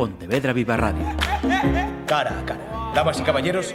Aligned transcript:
Pontevedra 0.00 0.54
Viva 0.54 0.78
Radio. 0.78 1.04
Cara 2.06 2.38
a 2.40 2.44
cara. 2.46 2.92
Damas 2.94 3.20
y 3.20 3.22
caballeros, 3.22 3.74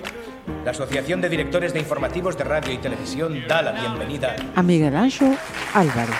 la 0.63 0.71
Asociación 0.71 1.21
de 1.21 1.29
Directores 1.29 1.71
de 1.71 1.79
Informativos 1.79 2.35
de 2.35 2.43
Radio 2.43 2.73
y 2.73 2.79
Televisión 2.79 3.43
da 3.47 3.61
la 3.61 3.73
bienvenida 3.73 4.35
a 4.55 4.63
Miguel 4.63 4.95
Anxo 4.95 5.35
Álvarez. 5.75 6.15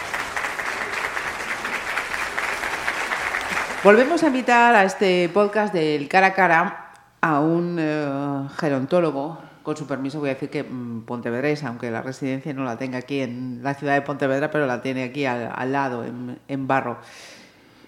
Volvemos 3.83 4.21
a 4.21 4.27
invitar 4.27 4.75
a 4.75 4.83
este 4.83 5.27
podcast 5.29 5.73
del 5.73 6.07
cara 6.07 6.27
a 6.27 6.33
cara 6.35 6.91
a 7.21 7.39
un 7.39 7.77
eh, 7.79 8.47
gerontólogo. 8.59 9.39
Con 9.63 9.75
su 9.75 9.87
permiso 9.87 10.19
voy 10.19 10.29
a 10.29 10.33
decir 10.35 10.51
que 10.51 10.63
mm, 10.63 11.05
pontevedrés, 11.07 11.63
aunque 11.63 11.89
la 11.89 12.03
residencia 12.03 12.53
no 12.53 12.63
la 12.63 12.77
tenga 12.77 12.99
aquí 12.99 13.21
en 13.21 13.63
la 13.63 13.73
ciudad 13.73 13.95
de 13.95 14.03
Pontevedra, 14.03 14.51
pero 14.51 14.67
la 14.67 14.83
tiene 14.83 15.05
aquí 15.05 15.25
al, 15.25 15.49
al 15.51 15.71
lado, 15.71 16.05
en, 16.05 16.37
en 16.47 16.67
Barro. 16.67 16.99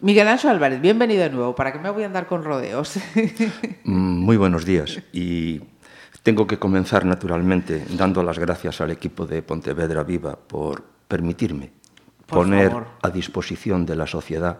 Miguel 0.02 0.28
Anxo 0.28 0.50
Álvarez, 0.50 0.80
bienvenido 0.80 1.24
de 1.24 1.30
nuevo. 1.32 1.56
¿Para 1.56 1.74
qué 1.74 1.80
me 1.80 1.90
voy 1.90 2.04
a 2.04 2.06
andar 2.06 2.28
con 2.28 2.44
rodeos? 2.44 2.98
Mm, 3.84 4.20
Muy 4.20 4.38
buenos 4.38 4.66
días 4.66 5.00
y 5.12 5.62
tengo 6.24 6.46
que 6.46 6.60
comenzar 6.60 7.06
naturalmente 7.06 7.84
dando 7.98 8.22
las 8.22 8.38
gracias 8.38 8.80
al 8.82 8.92
equipo 8.92 9.26
de 9.26 9.42
Pontevedra 9.42 10.04
Viva 10.04 10.36
por 10.36 10.84
permitirme 11.08 11.72
Por 12.26 12.40
poner 12.40 12.70
favor. 12.70 12.88
a 13.02 13.10
disposición 13.10 13.86
de 13.86 13.96
la 13.96 14.06
sociedad 14.08 14.60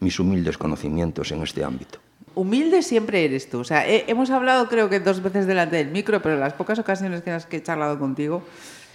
mis 0.00 0.18
humildes 0.18 0.56
conocimientos 0.56 1.30
en 1.32 1.42
este 1.42 1.62
ámbito. 1.64 1.98
Humilde 2.34 2.82
siempre 2.82 3.24
eres 3.24 3.50
tú. 3.50 3.58
O 3.60 3.64
sea, 3.64 3.86
he- 3.86 4.04
hemos 4.06 4.30
hablado 4.30 4.68
creo 4.68 4.88
que 4.88 5.00
dos 5.00 5.20
veces 5.20 5.46
delante 5.46 5.76
del 5.76 5.88
micro, 5.90 6.22
pero 6.22 6.36
en 6.36 6.40
las 6.40 6.52
pocas 6.54 6.78
ocasiones 6.78 7.22
que 7.22 7.56
he 7.56 7.62
charlado 7.62 7.98
contigo, 7.98 8.42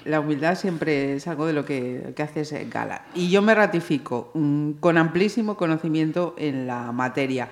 la 0.06 0.20
humildad 0.20 0.56
siempre 0.56 1.16
es 1.16 1.28
algo 1.28 1.46
de 1.46 1.54
lo 1.54 1.66
que, 1.66 2.14
que 2.16 2.24
haces 2.24 2.52
eh, 2.54 2.68
gala. 2.72 3.02
Y 3.16 3.30
yo 3.30 3.42
me 3.42 3.54
ratifico 3.56 4.32
mm, 4.34 4.72
con 4.80 4.98
amplísimo 4.98 5.58
conocimiento 5.58 6.36
en 6.38 6.68
la 6.68 6.92
materia. 6.92 7.50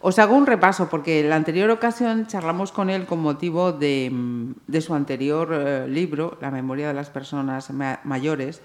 Os 0.00 0.18
hago 0.18 0.36
un 0.36 0.46
repaso 0.46 0.88
porque 0.88 1.20
en 1.20 1.30
la 1.30 1.36
anterior 1.36 1.70
ocasión 1.70 2.26
charlamos 2.26 2.70
con 2.70 2.90
él 2.90 3.06
con 3.06 3.20
motivo 3.20 3.72
de, 3.72 4.10
mm, 4.12 4.52
de 4.66 4.80
su 4.80 4.94
anterior 4.94 5.50
eh, 5.52 5.86
libro, 5.88 6.38
La 6.40 6.50
memoria 6.50 6.88
de 6.88 6.94
las 6.94 7.10
personas 7.10 7.70
ma- 7.70 8.00
mayores, 8.04 8.60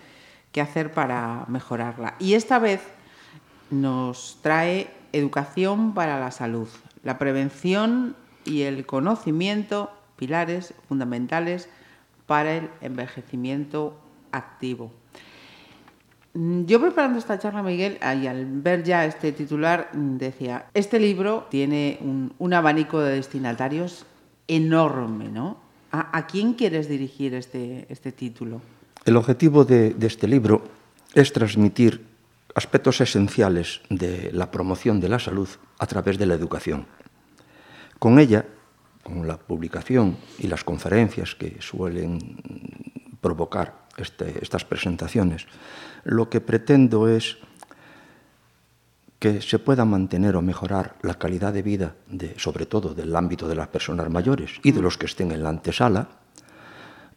qué 0.51 0.61
hacer 0.61 0.91
para 0.91 1.45
mejorarla. 1.47 2.15
Y 2.19 2.33
esta 2.35 2.59
vez 2.59 2.81
nos 3.69 4.37
trae 4.41 4.89
educación 5.13 5.93
para 5.93 6.19
la 6.19 6.31
salud, 6.31 6.67
la 7.03 7.17
prevención 7.17 8.15
y 8.45 8.63
el 8.63 8.85
conocimiento, 8.85 9.89
pilares 10.17 10.73
fundamentales 10.87 11.69
para 12.31 12.55
el 12.55 12.69
envejecimiento 12.79 13.99
activo. 14.31 14.89
Mm, 16.33 16.63
Yo 16.63 16.79
preparando 16.79 17.19
esta 17.19 17.37
charla, 17.37 17.61
Miguel, 17.61 17.99
y 18.01 18.25
al 18.25 18.45
ver 18.45 18.83
ya 18.83 19.03
este 19.03 19.33
titular, 19.33 19.89
mm, 19.91 20.15
decía, 20.15 20.67
este 20.73 20.97
libro 20.97 21.47
tiene 21.51 21.97
un, 21.99 22.33
un 22.39 22.53
abanico 22.53 23.01
de 23.01 23.15
destinatarios 23.15 24.05
enorme, 24.47 25.27
¿no? 25.27 25.57
¿A, 25.91 26.25
quién 26.25 26.53
quieres 26.53 26.87
dirigir 26.87 27.33
este, 27.33 27.85
este 27.89 28.13
título? 28.13 28.61
El 29.03 29.17
objetivo 29.17 29.65
de, 29.65 29.93
de 29.93 30.07
este 30.07 30.25
libro 30.25 30.63
es 31.13 31.33
transmitir 31.33 31.99
aspectos 32.55 33.01
esenciales 33.01 33.81
de 33.89 34.31
la 34.31 34.51
promoción 34.51 35.01
de 35.01 35.09
la 35.09 35.19
salud 35.19 35.49
a 35.79 35.85
través 35.85 36.17
de 36.17 36.27
la 36.27 36.35
educación. 36.35 36.85
Con 37.99 38.19
ella, 38.19 38.45
con 39.03 39.27
la 39.27 39.37
publicación 39.37 40.17
y 40.39 40.47
las 40.47 40.63
conferencias 40.63 41.35
que 41.35 41.57
suelen 41.59 42.37
provocar 43.21 43.85
este- 43.97 44.39
estas 44.41 44.65
presentaciones, 44.65 45.45
lo 46.03 46.29
que 46.29 46.41
pretendo 46.41 47.07
es 47.07 47.37
que 49.19 49.41
se 49.41 49.59
pueda 49.59 49.85
mantener 49.85 50.35
o 50.35 50.41
mejorar 50.41 50.95
la 51.03 51.13
calidad 51.13 51.53
de 51.53 51.61
vida, 51.61 51.95
sobre 52.37 52.65
todo 52.65 52.95
del 52.95 53.15
ámbito 53.15 53.47
de 53.47 53.53
las 53.53 53.67
personas 53.67 54.09
mayores 54.09 54.59
y 54.63 54.71
de 54.71 54.81
los 54.81 54.97
que 54.97 55.05
estén 55.05 55.31
en 55.31 55.43
la 55.43 55.49
antesala, 55.49 56.09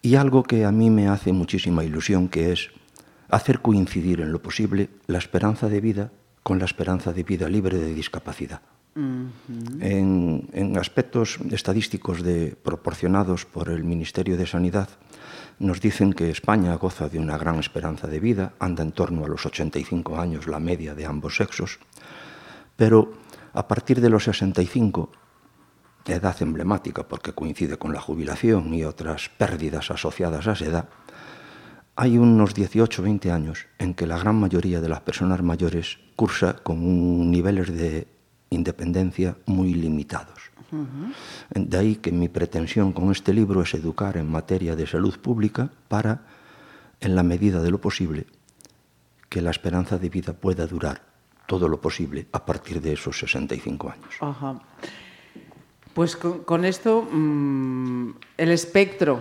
y 0.03 0.17
algo 0.17 0.43
que 0.43 0.67
a 0.67 0.71
mí 0.71 0.91
me 0.91 1.09
hace 1.09 1.33
muchísima 1.33 1.83
ilusión, 1.83 2.29
que 2.29 2.53
es 2.53 2.69
hacer 3.31 3.61
coincidir 3.61 4.21
en 4.21 4.33
lo 4.33 4.43
posible 4.43 4.91
la 5.07 5.17
esperanza 5.17 5.71
de 5.71 5.81
vida 5.81 6.11
con 6.43 6.59
la 6.59 6.67
esperanza 6.67 7.15
de 7.15 7.23
vida 7.23 7.49
libre 7.49 7.79
de 7.79 7.95
discapacidad. 7.95 8.61
En, 8.95 10.49
en 10.53 10.79
aspectos 10.79 11.39
estadísticos 11.51 12.23
de, 12.23 12.57
proporcionados 12.57 13.45
por 13.45 13.69
el 13.69 13.85
Ministerio 13.85 14.37
de 14.37 14.47
Sanidad, 14.47 14.89
nos 15.59 15.81
dicen 15.81 16.13
que 16.13 16.31
España 16.31 16.75
goza 16.75 17.09
de 17.09 17.19
una 17.19 17.39
gran 17.39 17.59
esperanza 17.59 18.07
de 18.07 18.21
vida, 18.21 18.55
anda 18.59 18.83
en 18.83 18.93
torno 18.93 19.25
a 19.25 19.29
los 19.29 19.47
85 19.47 20.19
años 20.19 20.47
la 20.47 20.61
media 20.61 20.95
de 20.95 21.07
ambos 21.07 21.37
sexos, 21.37 21.79
pero 22.77 23.13
a 23.53 23.69
partir 23.69 24.01
de 24.01 24.11
los 24.11 24.25
65 24.25 25.11
edad 26.13 26.37
emblemática 26.43 27.09
porque 27.09 27.33
coincide 27.33 27.79
con 27.79 27.93
la 27.93 28.01
jubilación 28.01 28.75
y 28.75 28.85
otras 28.85 29.31
pérdidas 29.31 29.91
asociadas 29.91 30.47
a 30.47 30.53
esa 30.53 30.65
edad, 30.65 30.89
hay 31.97 32.19
unos 32.19 32.55
18 32.55 33.03
20 33.03 33.31
años 33.31 33.67
en 33.79 33.95
que 33.95 34.07
la 34.07 34.19
gran 34.19 34.37
mayoría 34.37 34.81
de 34.81 34.89
las 34.89 35.01
personas 35.01 35.43
mayores 35.43 35.99
cursa 36.17 36.57
con 36.57 37.31
niveles 37.31 37.73
de 37.73 38.09
independencia 38.51 39.37
muy 39.47 39.75
limitados. 39.75 40.51
De 41.55 41.79
ahí 41.79 41.97
que 41.97 42.11
mi 42.11 42.29
pretensión 42.29 42.93
con 42.93 43.11
este 43.13 43.33
libro 43.33 43.63
es 43.63 43.75
educar 43.75 44.17
en 44.17 44.31
materia 44.31 44.75
de 44.75 44.87
salud 44.87 45.19
pública 45.21 45.71
para, 45.89 46.23
en 47.01 47.15
la 47.15 47.23
medida 47.23 47.63
de 47.63 47.71
lo 47.71 47.81
posible, 47.81 48.27
que 49.29 49.41
la 49.41 49.51
esperanza 49.51 49.99
de 49.99 50.09
vida 50.09 50.33
pueda 50.33 50.67
durar 50.67 51.03
todo 51.47 51.69
lo 51.69 51.81
posible 51.81 52.27
a 52.33 52.45
partir 52.45 52.81
de 52.81 52.95
esos 52.95 53.19
65 53.19 53.91
años. 53.91 54.15
Pues 55.93 56.17
con, 56.17 56.43
con 56.43 56.65
esto 56.65 57.03
mm, 57.03 58.11
el 58.37 58.51
espectro 58.51 59.21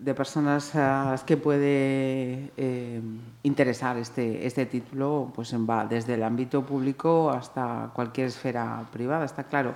de 0.00 0.14
personas 0.14 0.74
a 0.74 1.10
las 1.10 1.24
que 1.24 1.36
puede 1.36 2.50
eh, 2.56 3.00
interesar 3.42 3.96
este, 3.96 4.46
este 4.46 4.66
título 4.66 5.32
pues 5.34 5.54
va 5.54 5.86
desde 5.86 6.14
el 6.14 6.22
ámbito 6.22 6.64
público 6.64 7.30
hasta 7.30 7.90
cualquier 7.94 8.28
esfera 8.28 8.84
privada, 8.92 9.24
está 9.24 9.44
claro. 9.44 9.74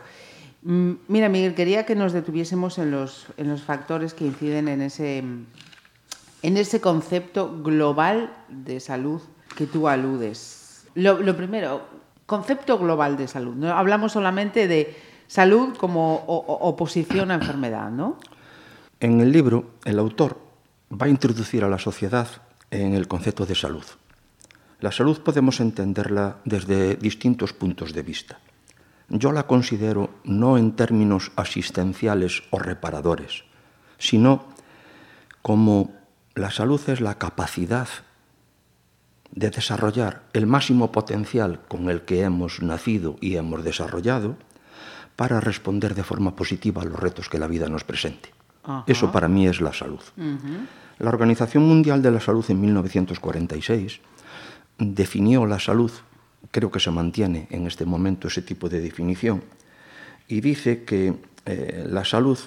Mm, 0.62 0.92
Mira, 1.08 1.28
Miguel, 1.28 1.54
quería 1.54 1.86
que 1.86 1.94
nos 1.94 2.12
detuviésemos 2.12 2.78
en 2.78 2.90
los, 2.90 3.26
en 3.36 3.48
los 3.48 3.62
factores 3.62 4.14
que 4.14 4.24
inciden 4.24 4.68
en 4.68 4.82
ese, 4.82 5.18
en 5.18 6.56
ese 6.56 6.80
concepto 6.80 7.62
global 7.62 8.32
de 8.48 8.80
salud 8.80 9.20
que 9.56 9.66
tú 9.66 9.88
aludes. 9.88 10.86
Lo, 10.94 11.36
primero, 11.36 11.82
concepto 12.26 12.78
global 12.78 13.16
de 13.16 13.28
salud. 13.28 13.54
No 13.54 13.72
hablamos 13.72 14.12
solamente 14.12 14.66
de 14.66 14.96
salud 15.26 15.76
como 15.76 16.24
oposición 16.26 17.30
a 17.30 17.34
enfermedad, 17.34 17.90
¿no? 17.90 18.16
En 18.98 19.20
el 19.20 19.30
libro, 19.30 19.72
el 19.84 19.98
autor 19.98 20.40
va 20.90 21.04
a 21.04 21.10
introducir 21.10 21.62
a 21.64 21.68
la 21.68 21.78
sociedad 21.78 22.28
en 22.70 22.94
el 22.94 23.06
concepto 23.06 23.44
de 23.44 23.54
salud. 23.54 23.84
La 24.80 24.90
salud 24.90 25.20
podemos 25.20 25.60
entenderla 25.60 26.38
desde 26.46 26.96
distintos 26.96 27.52
puntos 27.52 27.92
de 27.92 28.02
vista. 28.02 28.40
Yo 29.10 29.32
la 29.32 29.46
considero 29.46 30.10
no 30.24 30.56
en 30.56 30.72
términos 30.72 31.30
asistenciales 31.36 32.42
o 32.50 32.58
reparadores, 32.58 33.44
sino 33.98 34.46
como 35.42 35.92
la 36.34 36.50
salud 36.50 36.80
es 36.88 37.02
la 37.02 37.18
capacidad 37.18 37.88
de 39.30 39.50
desarrollar 39.50 40.22
el 40.32 40.46
máximo 40.46 40.90
potencial 40.90 41.60
con 41.68 41.90
el 41.90 42.02
que 42.02 42.22
hemos 42.22 42.62
nacido 42.62 43.16
y 43.20 43.36
hemos 43.36 43.62
desarrollado 43.62 44.36
para 45.16 45.40
responder 45.40 45.94
de 45.94 46.02
forma 46.02 46.34
positiva 46.34 46.80
a 46.80 46.86
los 46.86 46.98
retos 46.98 47.28
que 47.28 47.38
la 47.38 47.46
vida 47.46 47.68
nos 47.68 47.84
presente. 47.84 48.35
Ajá. 48.66 48.84
Eso 48.86 49.12
para 49.12 49.28
mí 49.28 49.46
es 49.46 49.60
la 49.60 49.72
salud. 49.72 50.00
La 50.98 51.10
Organización 51.10 51.68
Mundial 51.68 52.02
de 52.02 52.10
la 52.10 52.20
Salud 52.20 52.44
en 52.48 52.60
1946 52.60 54.00
definió 54.78 55.46
la 55.46 55.60
salud, 55.60 55.90
creo 56.50 56.70
que 56.70 56.80
se 56.80 56.90
mantiene 56.90 57.46
en 57.50 57.66
este 57.66 57.84
momento 57.84 58.28
ese 58.28 58.42
tipo 58.42 58.68
de 58.68 58.80
definición, 58.80 59.42
y 60.28 60.40
dice 60.40 60.84
que 60.84 61.14
eh, 61.44 61.86
la 61.88 62.04
salud 62.04 62.38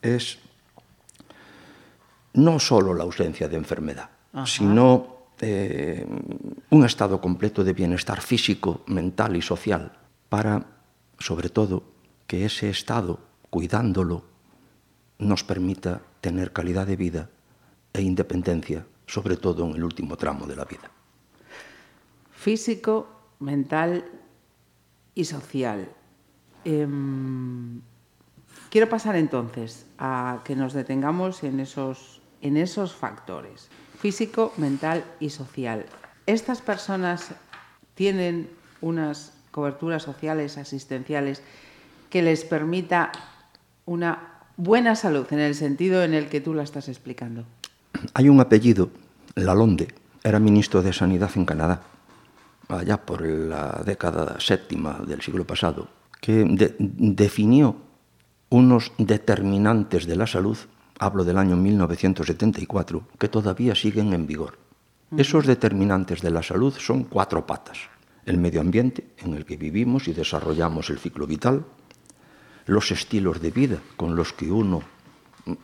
es 0.00 0.38
no 2.32 2.58
solo 2.58 2.94
la 2.94 3.04
ausencia 3.04 3.48
de 3.48 3.56
enfermedad, 3.56 4.10
sino 4.44 5.16
eh, 5.40 6.06
un 6.70 6.84
estado 6.84 7.20
completo 7.20 7.64
de 7.64 7.72
bienestar 7.72 8.20
físico, 8.20 8.82
mental 8.86 9.36
y 9.36 9.42
social 9.42 9.92
para, 10.28 10.64
sobre 11.18 11.48
todo, 11.48 11.84
que 12.26 12.44
ese 12.44 12.68
estado, 12.68 13.20
cuidándolo, 13.50 14.24
nos 15.18 15.44
permita 15.44 16.02
tener 16.20 16.52
calidad 16.52 16.86
de 16.86 16.96
vida 16.96 17.30
e 17.92 18.02
independencia, 18.02 18.86
sobre 19.06 19.36
todo 19.36 19.64
en 19.64 19.76
el 19.76 19.84
último 19.84 20.16
tramo 20.16 20.46
de 20.46 20.56
la 20.56 20.64
vida. 20.64 20.90
Físico, 22.32 23.08
mental 23.40 24.04
y 25.14 25.24
social. 25.24 25.88
Em, 26.64 27.80
quiero 28.70 28.88
pasar 28.88 29.16
entonces 29.16 29.86
a 29.98 30.40
que 30.44 30.56
nos 30.56 30.72
detengamos 30.72 31.42
en 31.42 31.60
esos, 31.60 32.20
en 32.42 32.56
esos 32.56 32.94
factores. 32.94 33.68
Físico, 33.98 34.52
mental 34.58 35.04
y 35.20 35.30
social. 35.30 35.86
Estas 36.26 36.60
personas 36.60 37.30
tienen 37.94 38.50
unas 38.82 39.32
coberturas 39.50 40.02
sociales, 40.02 40.58
asistenciales, 40.58 41.42
que 42.10 42.20
les 42.20 42.44
permita 42.44 43.10
una 43.86 44.35
buena 44.56 44.94
salud 44.96 45.26
en 45.30 45.40
el 45.40 45.54
sentido 45.54 46.02
en 46.02 46.14
el 46.14 46.28
que 46.28 46.40
tú 46.40 46.54
la 46.54 46.62
estás 46.62 46.88
explicando? 46.88 47.44
Hay 48.14 48.28
un 48.28 48.40
apellido, 48.40 48.90
Lalonde, 49.34 49.88
era 50.22 50.38
ministro 50.38 50.82
de 50.82 50.92
Sanidad 50.92 51.30
en 51.36 51.44
Canadá, 51.44 51.82
allá 52.68 52.98
por 52.98 53.24
la 53.24 53.82
década 53.84 54.36
séptima 54.40 55.00
del 55.06 55.22
siglo 55.22 55.46
pasado, 55.46 55.88
que 56.20 56.44
de 56.44 56.74
definió 56.78 57.76
unos 58.48 58.92
determinantes 58.98 60.06
de 60.06 60.16
la 60.16 60.26
salud, 60.26 60.56
hablo 60.98 61.24
del 61.24 61.38
año 61.38 61.56
1974, 61.56 63.06
que 63.18 63.28
todavía 63.28 63.74
siguen 63.74 64.12
en 64.12 64.26
vigor. 64.26 64.58
Esos 65.16 65.46
determinantes 65.46 66.20
de 66.20 66.30
la 66.30 66.42
salud 66.42 66.74
son 66.78 67.04
cuatro 67.04 67.46
patas. 67.46 67.78
El 68.24 68.38
medio 68.38 68.60
ambiente 68.60 69.06
en 69.18 69.34
el 69.34 69.44
que 69.44 69.56
vivimos 69.56 70.08
y 70.08 70.12
desarrollamos 70.12 70.90
el 70.90 70.98
ciclo 70.98 71.26
vital, 71.26 71.64
los 72.66 72.90
estilos 72.90 73.40
de 73.40 73.50
vida 73.50 73.78
con 73.96 74.16
los 74.16 74.32
que 74.32 74.50
uno 74.50 74.82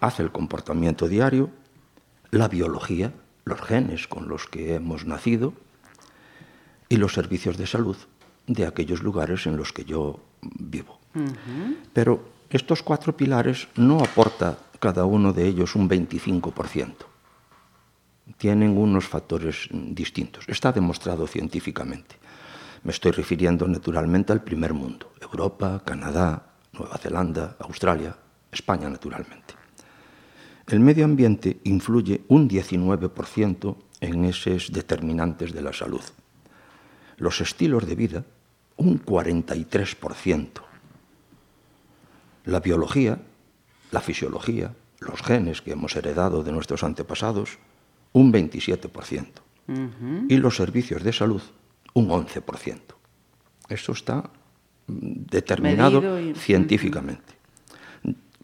hace 0.00 0.22
el 0.22 0.30
comportamiento 0.30 1.08
diario, 1.08 1.50
la 2.30 2.48
biología, 2.48 3.12
los 3.44 3.60
genes 3.60 4.06
con 4.06 4.28
los 4.28 4.46
que 4.46 4.74
hemos 4.74 5.04
nacido 5.04 5.52
y 6.88 6.96
los 6.96 7.12
servicios 7.12 7.56
de 7.56 7.66
salud 7.66 7.96
de 8.46 8.66
aquellos 8.66 9.02
lugares 9.02 9.46
en 9.46 9.56
los 9.56 9.72
que 9.72 9.84
yo 9.84 10.20
vivo. 10.40 11.00
Pero 11.92 12.24
estos 12.50 12.82
cuatro 12.82 13.16
pilares 13.16 13.68
no 13.76 14.00
aporta 14.00 14.58
cada 14.78 15.04
uno 15.04 15.32
de 15.32 15.46
ellos 15.46 15.74
un 15.74 15.88
25%. 15.88 16.94
Tienen 18.36 18.78
unos 18.78 19.06
factores 19.06 19.68
distintos. 19.70 20.44
Está 20.48 20.72
demostrado 20.72 21.26
científicamente. 21.26 22.16
Me 22.84 22.92
estoy 22.92 23.12
refiriendo 23.12 23.66
naturalmente 23.66 24.32
al 24.32 24.42
primer 24.42 24.74
mundo, 24.74 25.12
Europa, 25.20 25.82
Canadá, 25.84 26.51
Nueva 26.72 26.96
Zelanda, 26.96 27.56
Australia, 27.60 28.16
España 28.50 28.88
naturalmente. 28.88 29.54
El 30.66 30.80
medio 30.80 31.04
ambiente 31.04 31.60
influye 31.64 32.22
un 32.28 32.48
19% 32.48 33.76
en 34.00 34.24
esos 34.24 34.72
determinantes 34.72 35.52
de 35.52 35.62
la 35.62 35.72
salud. 35.72 36.02
Los 37.16 37.40
estilos 37.40 37.86
de 37.86 37.94
vida, 37.94 38.24
un 38.76 39.04
43%. 39.04 40.62
La 42.46 42.60
biología, 42.60 43.20
la 43.90 44.00
fisiología, 44.00 44.74
los 44.98 45.20
genes 45.22 45.60
que 45.62 45.72
hemos 45.72 45.94
heredado 45.94 46.42
de 46.42 46.52
nuestros 46.52 46.82
antepasados, 46.82 47.58
un 48.12 48.32
27%. 48.32 49.26
Y 50.28 50.36
los 50.38 50.56
servicios 50.56 51.02
de 51.02 51.12
salud, 51.12 51.42
un 51.94 52.08
11%. 52.08 52.80
Esto 53.68 53.92
está 53.92 54.30
determinado 54.86 56.20
y... 56.20 56.34
científicamente. 56.34 57.34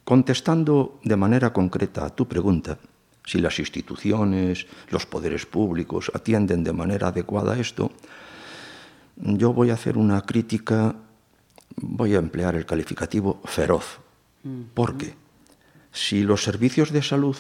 Contestando 0.05 1.01
de 1.05 1.17
manera 1.17 1.53
concreta 1.53 2.07
a 2.07 2.11
tu 2.11 2.27
pregunta, 2.27 2.79
si 3.25 3.39
las 3.39 3.59
instituciones, 3.59 4.67
los 4.89 5.05
poderes 5.05 5.45
públicos 5.45 6.11
atienden 6.15 6.65
de 6.65 6.73
manera 6.73 7.09
adecuada 7.09 7.55
a 7.55 7.59
esto, 7.59 7.93
yo 9.17 9.53
voy 9.53 9.71
a 9.71 9.75
hacer 9.75 9.99
una 9.99 10.23
crítica, 10.23 10.97
voy 11.77 12.15
a 12.15 12.19
emplear 12.19 12.55
el 12.55 12.65
calificativo 12.65 13.41
feroz. 13.45 14.01
¿Por 14.73 14.97
qué? 14.97 15.15
Si 15.93 16.23
los 16.23 16.43
servicios 16.43 16.91
de 16.91 17.03
salud 17.03 17.37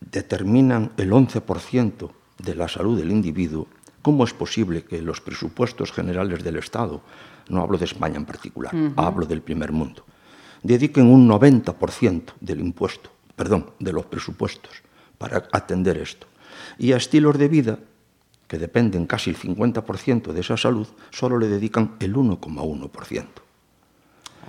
determinan 0.00 0.92
el 0.96 1.12
11% 1.12 2.10
de 2.38 2.54
la 2.54 2.68
salud 2.68 2.98
del 2.98 3.10
individuo, 3.10 3.68
¿cómo 4.02 4.24
es 4.24 4.32
posible 4.32 4.84
que 4.84 5.02
los 5.02 5.20
presupuestos 5.20 5.92
generales 5.92 6.42
del 6.42 6.56
Estado, 6.56 7.02
no 7.48 7.62
hablo 7.62 7.78
de 7.78 7.84
España 7.84 8.16
en 8.16 8.24
particular, 8.24 8.74
uh 8.74 8.78
-huh. 8.78 8.94
hablo 8.96 9.26
del 9.26 9.42
primer 9.42 9.72
mundo, 9.72 10.04
dediquen 10.62 11.06
un 11.06 11.28
90% 11.28 12.34
del 12.40 12.60
impuesto, 12.60 13.10
perdón, 13.36 13.70
de 13.78 13.92
los 13.92 14.06
presupuestos 14.06 14.82
para 15.18 15.48
atender 15.52 15.98
esto? 15.98 16.26
Y 16.78 16.92
a 16.92 16.96
estilos 16.96 17.38
de 17.38 17.48
vida 17.48 17.78
que 18.48 18.58
dependen 18.58 19.06
casi 19.06 19.30
el 19.30 19.36
50% 19.36 20.32
de 20.32 20.40
esa 20.40 20.56
salud, 20.56 20.88
solo 21.10 21.38
le 21.38 21.48
dedican 21.48 21.96
el 22.00 22.14
1,1%. 22.16 23.26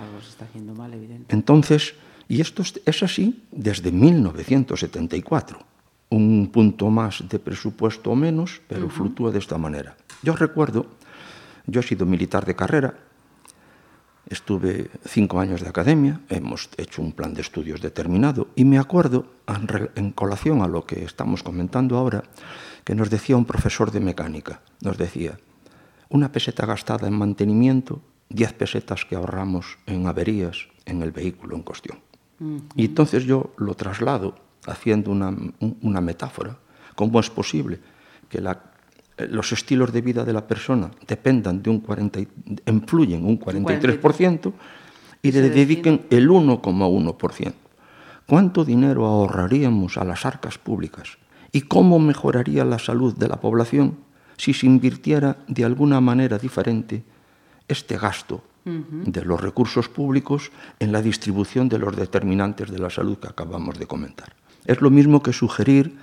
Algo 0.00 0.20
se 0.22 0.30
está 0.30 0.46
haciendo 0.46 0.74
mal, 0.74 0.94
evidente. 0.94 1.34
Entonces, 1.34 1.94
y 2.26 2.40
esto 2.40 2.62
es 2.62 3.02
así 3.02 3.42
desde 3.50 3.92
1974. 3.92 5.69
Un 6.10 6.50
punto 6.52 6.90
más 6.90 7.24
de 7.28 7.38
presupuesto 7.38 8.10
o 8.10 8.16
menos, 8.16 8.60
pero 8.68 8.86
uh 8.86 8.88
-huh. 8.88 8.92
fluctúa 8.92 9.30
de 9.30 9.38
esta 9.38 9.58
manera. 9.58 9.96
Yo 10.22 10.34
recuerdo, 10.34 10.86
yo 11.66 11.80
he 11.80 11.84
sido 11.86 12.04
militar 12.04 12.44
de 12.44 12.54
carrera, 12.54 12.94
estuve 14.28 14.90
cinco 15.06 15.40
años 15.40 15.60
de 15.60 15.68
academia, 15.68 16.20
hemos 16.28 16.68
hecho 16.76 17.00
un 17.02 17.12
plan 17.12 17.32
de 17.34 17.42
estudios 17.42 17.80
determinado, 17.80 18.48
y 18.54 18.64
me 18.64 18.78
acuerdo, 18.78 19.26
en 19.94 20.10
colación 20.12 20.62
a 20.62 20.68
lo 20.68 20.84
que 20.84 21.04
estamos 21.04 21.42
comentando 21.42 21.96
ahora, 21.96 22.24
que 22.84 22.94
nos 22.94 23.08
decía 23.08 23.36
un 23.36 23.44
profesor 23.44 23.90
de 23.90 24.00
mecánica, 24.00 24.62
nos 24.82 24.98
decía, 24.98 25.38
una 26.08 26.32
peseta 26.32 26.66
gastada 26.66 27.06
en 27.06 27.14
mantenimiento, 27.14 28.02
diez 28.28 28.52
pesetas 28.52 29.04
que 29.04 29.14
ahorramos 29.16 29.78
en 29.86 30.06
averías 30.06 30.68
en 30.86 31.02
el 31.02 31.12
vehículo 31.12 31.56
en 31.56 31.62
cuestión. 31.62 31.98
Uh 32.40 32.44
-huh. 32.44 32.62
Y 32.74 32.84
entonces 32.86 33.24
yo 33.24 33.52
lo 33.58 33.74
traslado 33.74 34.34
haciendo 34.66 35.10
una, 35.10 35.34
una 35.82 36.00
metáfora. 36.00 36.56
¿Cómo 36.94 37.20
es 37.20 37.30
posible 37.30 37.78
que 38.28 38.40
la, 38.40 38.60
los 39.28 39.52
estilos 39.52 39.92
de 39.92 40.00
vida 40.00 40.24
de 40.24 40.32
la 40.32 40.46
persona 40.46 40.90
dependan 41.06 41.62
de 41.62 41.70
un 41.70 41.80
40, 41.80 42.20
influyen 42.66 43.24
un 43.24 43.38
43%, 43.38 43.40
43. 43.40 44.54
y 45.22 45.32
le 45.32 45.50
dediquen 45.50 46.06
el 46.10 46.28
1,1%? 46.28 47.52
¿Cuánto 48.26 48.64
dinero 48.64 49.06
ahorraríamos 49.06 49.98
a 49.98 50.04
las 50.04 50.24
arcas 50.24 50.58
públicas? 50.58 51.18
¿Y 51.52 51.62
cómo 51.62 51.98
mejoraría 51.98 52.64
la 52.64 52.78
salud 52.78 53.16
de 53.16 53.28
la 53.28 53.40
población 53.40 53.98
si 54.36 54.54
se 54.54 54.66
invirtiera 54.66 55.38
de 55.48 55.64
alguna 55.64 56.00
manera 56.00 56.38
diferente 56.38 57.02
este 57.66 57.98
gasto 57.98 58.42
uh 58.64 58.70
-huh. 58.70 59.04
de 59.04 59.24
los 59.24 59.40
recursos 59.40 59.88
públicos 59.88 60.52
en 60.78 60.92
la 60.92 61.02
distribución 61.02 61.68
de 61.68 61.78
los 61.78 61.96
determinantes 61.96 62.70
de 62.70 62.78
la 62.78 62.90
salud 62.90 63.18
que 63.18 63.28
acabamos 63.28 63.78
de 63.78 63.86
comentar? 63.86 64.39
Es 64.64 64.80
lo 64.80 64.90
mismo 64.90 65.22
que 65.22 65.32
sugerir 65.32 65.96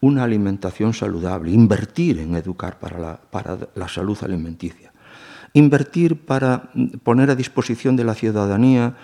una 0.00 0.24
alimentación 0.24 0.94
saludable, 0.94 1.50
invertir 1.50 2.18
en 2.18 2.36
educar 2.36 2.78
para 2.78 2.98
la, 2.98 3.16
para 3.16 3.58
la 3.74 3.88
salud 3.88 4.16
alimenticia, 4.22 4.92
invertir 5.52 6.24
para 6.24 6.70
poner 7.02 7.30
a 7.30 7.34
disposición 7.34 7.96
de 7.96 8.04
la 8.04 8.14
ciudadanía 8.14 8.94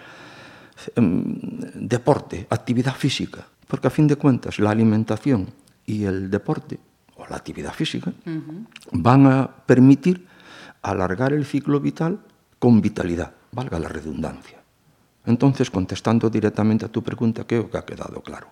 um, 0.96 1.34
deporte, 1.74 2.46
actividad 2.50 2.94
física, 2.94 3.46
porque 3.66 3.88
a 3.88 3.90
fin 3.90 4.06
de 4.06 4.16
cuentas 4.16 4.58
la 4.58 4.70
alimentación 4.70 5.50
y 5.86 6.04
el 6.04 6.30
deporte 6.30 6.78
o 7.16 7.26
la 7.26 7.36
actividad 7.36 7.72
física 7.72 8.12
uh 8.26 8.30
-huh. 8.30 8.66
van 8.92 9.26
a 9.26 9.50
permitir 9.66 10.26
alargar 10.82 11.32
el 11.32 11.44
ciclo 11.44 11.80
vital 11.80 12.20
con 12.58 12.80
vitalidad, 12.80 13.34
valga 13.52 13.78
la 13.78 13.88
redundancia. 13.88 14.63
Entonces, 15.26 15.70
contestando 15.70 16.28
directamente 16.28 16.84
a 16.84 16.88
tu 16.88 17.02
pregunta, 17.02 17.44
creo 17.46 17.70
que 17.70 17.78
ha 17.78 17.84
quedado 17.84 18.20
claro. 18.20 18.48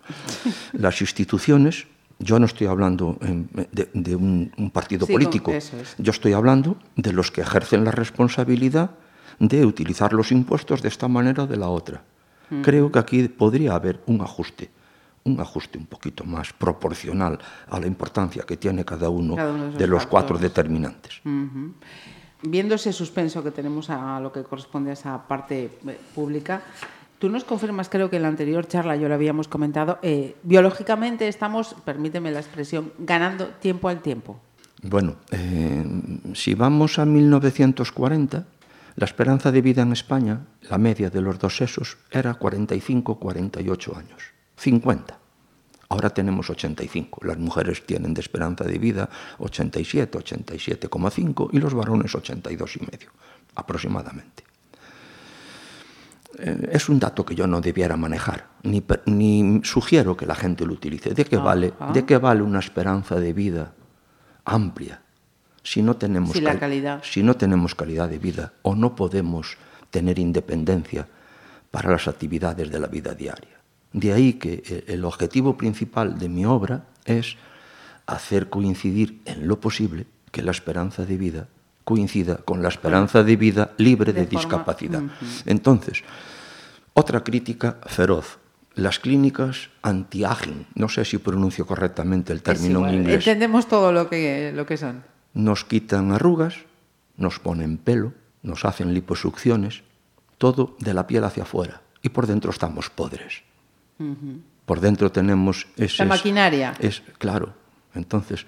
Las 0.73 1.00
instituciones, 1.00 1.87
yo 2.19 2.38
no 2.38 2.47
estoy 2.47 2.67
hablando 2.67 3.19
de, 3.21 3.88
de 3.93 4.17
un, 4.17 4.50
un, 4.57 4.71
partido 4.71 5.07
sí, 5.07 5.12
político, 5.12 5.52
es. 5.52 5.73
yo 5.99 6.11
estoy 6.11 6.33
hablando 6.33 6.76
de 6.97 7.12
los 7.12 7.31
que 7.31 7.43
ejercen 7.43 7.85
la 7.85 7.91
responsabilidad 7.91 8.91
de 9.38 9.67
utilizar 9.67 10.12
los 10.12 10.33
impuestos 10.33 10.83
de 10.83 10.88
esta 10.88 11.09
manera 11.09 11.43
o 11.43 11.47
de 11.47 11.57
la 11.57 11.69
otra. 11.69 12.02
Mm. 12.49 12.62
Creo 12.62 12.91
que 12.91 12.99
aquí 12.99 13.29
podría 13.29 13.75
haber 13.75 14.00
un 14.07 14.21
ajuste, 14.21 14.71
un 15.25 15.41
ajuste 15.41 15.79
un 15.79 15.87
poquito 15.87 16.25
más 16.25 16.52
proporcional 16.52 17.38
a 17.69 17.81
la 17.81 17.87
importancia 17.87 18.45
que 18.45 18.57
tiene 18.57 18.85
cada 18.85 19.11
uno, 19.11 19.37
cada 19.37 19.52
uno 19.52 19.64
de, 19.73 19.79
de, 19.79 19.87
los 19.87 20.02
factores. 20.02 20.11
cuatro 20.11 20.38
determinantes. 20.38 21.21
Viendo 22.42 22.75
ese 22.75 22.92
suspenso 22.92 23.42
que 23.42 23.50
tenemos 23.50 23.90
a 23.90 24.20
lo 24.20 24.32
que 24.32 24.42
corresponde 24.42 24.90
a 24.90 24.94
esa 24.94 25.26
parte 25.26 25.70
eh, 25.87 25.99
pública, 26.14 26.62
tú 27.18 27.28
nos 27.28 27.44
confirmas, 27.44 27.88
creo 27.88 28.11
que 28.11 28.16
en 28.16 28.22
la 28.22 28.28
anterior 28.28 28.66
charla 28.66 28.96
yo 28.96 29.08
lo 29.08 29.14
habíamos 29.14 29.49
comentado, 29.49 29.99
eh, 30.02 30.37
biológicamente 30.42 31.28
estamos, 31.28 31.75
permíteme 31.84 32.30
la 32.30 32.40
expresión, 32.40 32.92
ganando 32.99 33.46
tiempo 33.61 33.88
al 33.88 34.02
tiempo. 34.02 34.40
Bueno, 34.82 35.16
eh, 35.30 35.84
si 36.34 36.54
vamos 36.54 36.99
a 36.99 37.04
1940, 37.04 38.44
la 38.96 39.04
esperanza 39.04 39.52
de 39.52 39.62
vida 39.62 39.82
en 39.82 39.92
España, 39.92 40.40
la 40.68 40.78
media 40.78 41.11
de 41.11 41.20
los 41.20 41.38
dos 41.38 41.56
sexos, 41.56 41.96
era 42.11 42.38
45-48 42.38 43.96
años, 43.96 44.22
50. 44.56 45.22
Ahora 45.92 46.08
tenemos 46.08 46.49
85. 46.49 47.20
Las 47.26 47.37
mujeres 47.37 47.84
tienen 47.84 48.14
de 48.14 48.22
esperanza 48.22 48.64
de 48.64 48.78
vida 48.78 49.11
87, 49.38 50.18
87,5 50.18 51.50
y 51.52 51.58
los 51.58 51.75
varones 51.75 52.14
82 52.14 52.76
y 52.76 52.80
medio, 52.80 53.11
aproximadamente. 53.54 54.42
Eh, 56.38 56.70
es 56.72 56.88
un 56.88 56.99
dato 56.99 57.26
que 57.26 57.34
yo 57.34 57.46
no 57.46 57.61
debiera 57.61 57.99
manejar, 57.99 58.46
ni, 58.62 58.82
ni 59.04 59.61
sugiero 59.64 60.16
que 60.16 60.25
la 60.25 60.34
gente 60.34 60.64
lo 60.64 60.72
utilice. 60.72 61.12
¿De 61.12 61.26
qué, 61.26 61.37
vale, 61.37 61.75
¿De 61.92 62.06
qué 62.06 62.16
vale 62.16 62.40
una 62.40 62.61
esperanza 62.61 63.16
de 63.16 63.34
vida 63.34 63.75
amplia 64.46 65.02
si 65.62 65.82
no 65.82 65.96
tenemos, 65.96 66.32
si, 66.32 66.40
la 66.40 66.58
calidad. 66.58 67.02
si 67.04 67.22
no 67.22 67.37
tenemos 67.37 67.75
calidad 67.75 68.08
de 68.08 68.18
vida 68.18 68.54
o 68.62 68.75
no 68.75 68.96
podemos 68.96 69.58
tener 69.90 70.18
independencia 70.18 71.06
para 71.70 71.90
las 71.90 72.08
actividades 72.08 72.70
de 72.70 72.80
la 72.80 72.87
vida 72.87 73.14
diaria. 73.14 73.51
De 73.92 74.12
ahí 74.12 74.34
que 74.34 74.62
eh, 74.66 74.84
el 74.88 75.04
objetivo 75.04 75.56
principal 75.56 76.18
de 76.18 76.28
mi 76.28 76.44
obra 76.46 76.84
es 77.04 77.37
hacer 78.06 78.49
coincidir 78.49 79.20
en 79.26 79.46
lo 79.49 79.61
posible 79.61 80.06
que 80.30 80.42
la 80.42 80.50
esperanza 80.50 81.04
de 81.04 81.16
vida 81.16 81.49
coincida 81.84 82.37
con 82.37 82.62
la 82.62 82.68
esperanza 82.68 83.22
de 83.22 83.37
vida 83.37 83.72
libre 83.76 84.12
de, 84.12 84.26
discapacidad. 84.26 85.02
Entonces, 85.46 86.02
otra 86.94 87.25
crítica 87.25 87.78
feroz. 87.87 88.38
Las 88.75 88.99
clínicas 88.99 89.68
anti-aging, 89.82 90.66
no 90.75 90.88
sé 90.88 91.04
si 91.04 91.18
pronuncio 91.18 91.66
correctamente 91.66 92.32
el 92.32 92.42
término 92.42 92.88
en 92.88 92.94
inglés. 92.94 93.16
Entendemos 93.16 93.68
todo 93.68 93.92
lo 93.92 94.08
que, 94.08 94.52
lo 94.54 94.64
que 94.64 94.78
son. 94.78 95.04
Nos 95.34 95.64
quitan 95.64 96.12
arrugas, 96.12 96.54
nos 97.18 97.38
ponen 97.38 97.76
pelo, 97.76 98.14
nos 98.42 98.64
hacen 98.64 98.94
liposucciones, 98.94 99.82
todo 100.38 100.76
de 100.80 100.94
la 100.94 101.06
piel 101.06 101.25
hacia 101.25 101.42
afuera. 101.42 101.82
Y 102.00 102.08
por 102.08 102.26
dentro 102.26 102.50
estamos 102.50 102.88
podres. 102.88 103.42
Por 104.64 104.80
dentro 104.80 105.11
tenemos 105.11 105.66
ese... 105.76 106.04
La 106.04 106.09
maquinaria. 106.09 106.75
Es, 106.78 107.02
claro. 107.18 107.52
Entonces, 107.94 108.47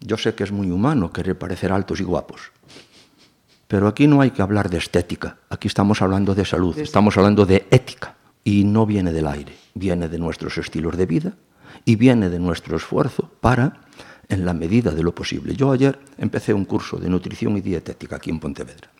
yo 0.00 0.16
sé 0.16 0.34
que 0.34 0.44
es 0.44 0.52
muy 0.52 0.70
humano 0.70 1.12
querer 1.12 1.38
parecer 1.38 1.72
altos 1.72 2.00
y 2.00 2.04
guapos. 2.04 2.52
Pero 3.68 3.88
aquí 3.88 4.06
no 4.06 4.20
hay 4.20 4.32
que 4.32 4.42
hablar 4.42 4.68
de 4.68 4.78
estética. 4.78 5.38
Aquí 5.48 5.68
estamos 5.68 6.02
hablando 6.02 6.34
de 6.34 6.44
salud, 6.44 6.76
estamos 6.78 7.16
hablando 7.16 7.46
de 7.46 7.66
ética. 7.70 8.16
Y 8.44 8.64
no 8.64 8.84
viene 8.84 9.12
del 9.12 9.26
aire, 9.28 9.54
viene 9.74 10.08
de 10.08 10.18
nuestros 10.18 10.58
estilos 10.58 10.96
de 10.96 11.06
vida 11.06 11.32
y 11.84 11.96
viene 11.96 12.28
de 12.28 12.38
nuestro 12.38 12.76
esfuerzo 12.76 13.30
para, 13.40 13.80
en 14.28 14.44
la 14.44 14.52
medida 14.52 14.90
de 14.90 15.02
lo 15.02 15.14
posible. 15.14 15.54
Yo 15.54 15.72
ayer 15.72 15.98
empecé 16.18 16.52
un 16.52 16.64
curso 16.64 16.98
de 16.98 17.08
nutrición 17.08 17.56
y 17.56 17.60
dietética 17.60 18.16
aquí 18.16 18.30
en 18.30 18.40
Pontevedra. 18.40 18.90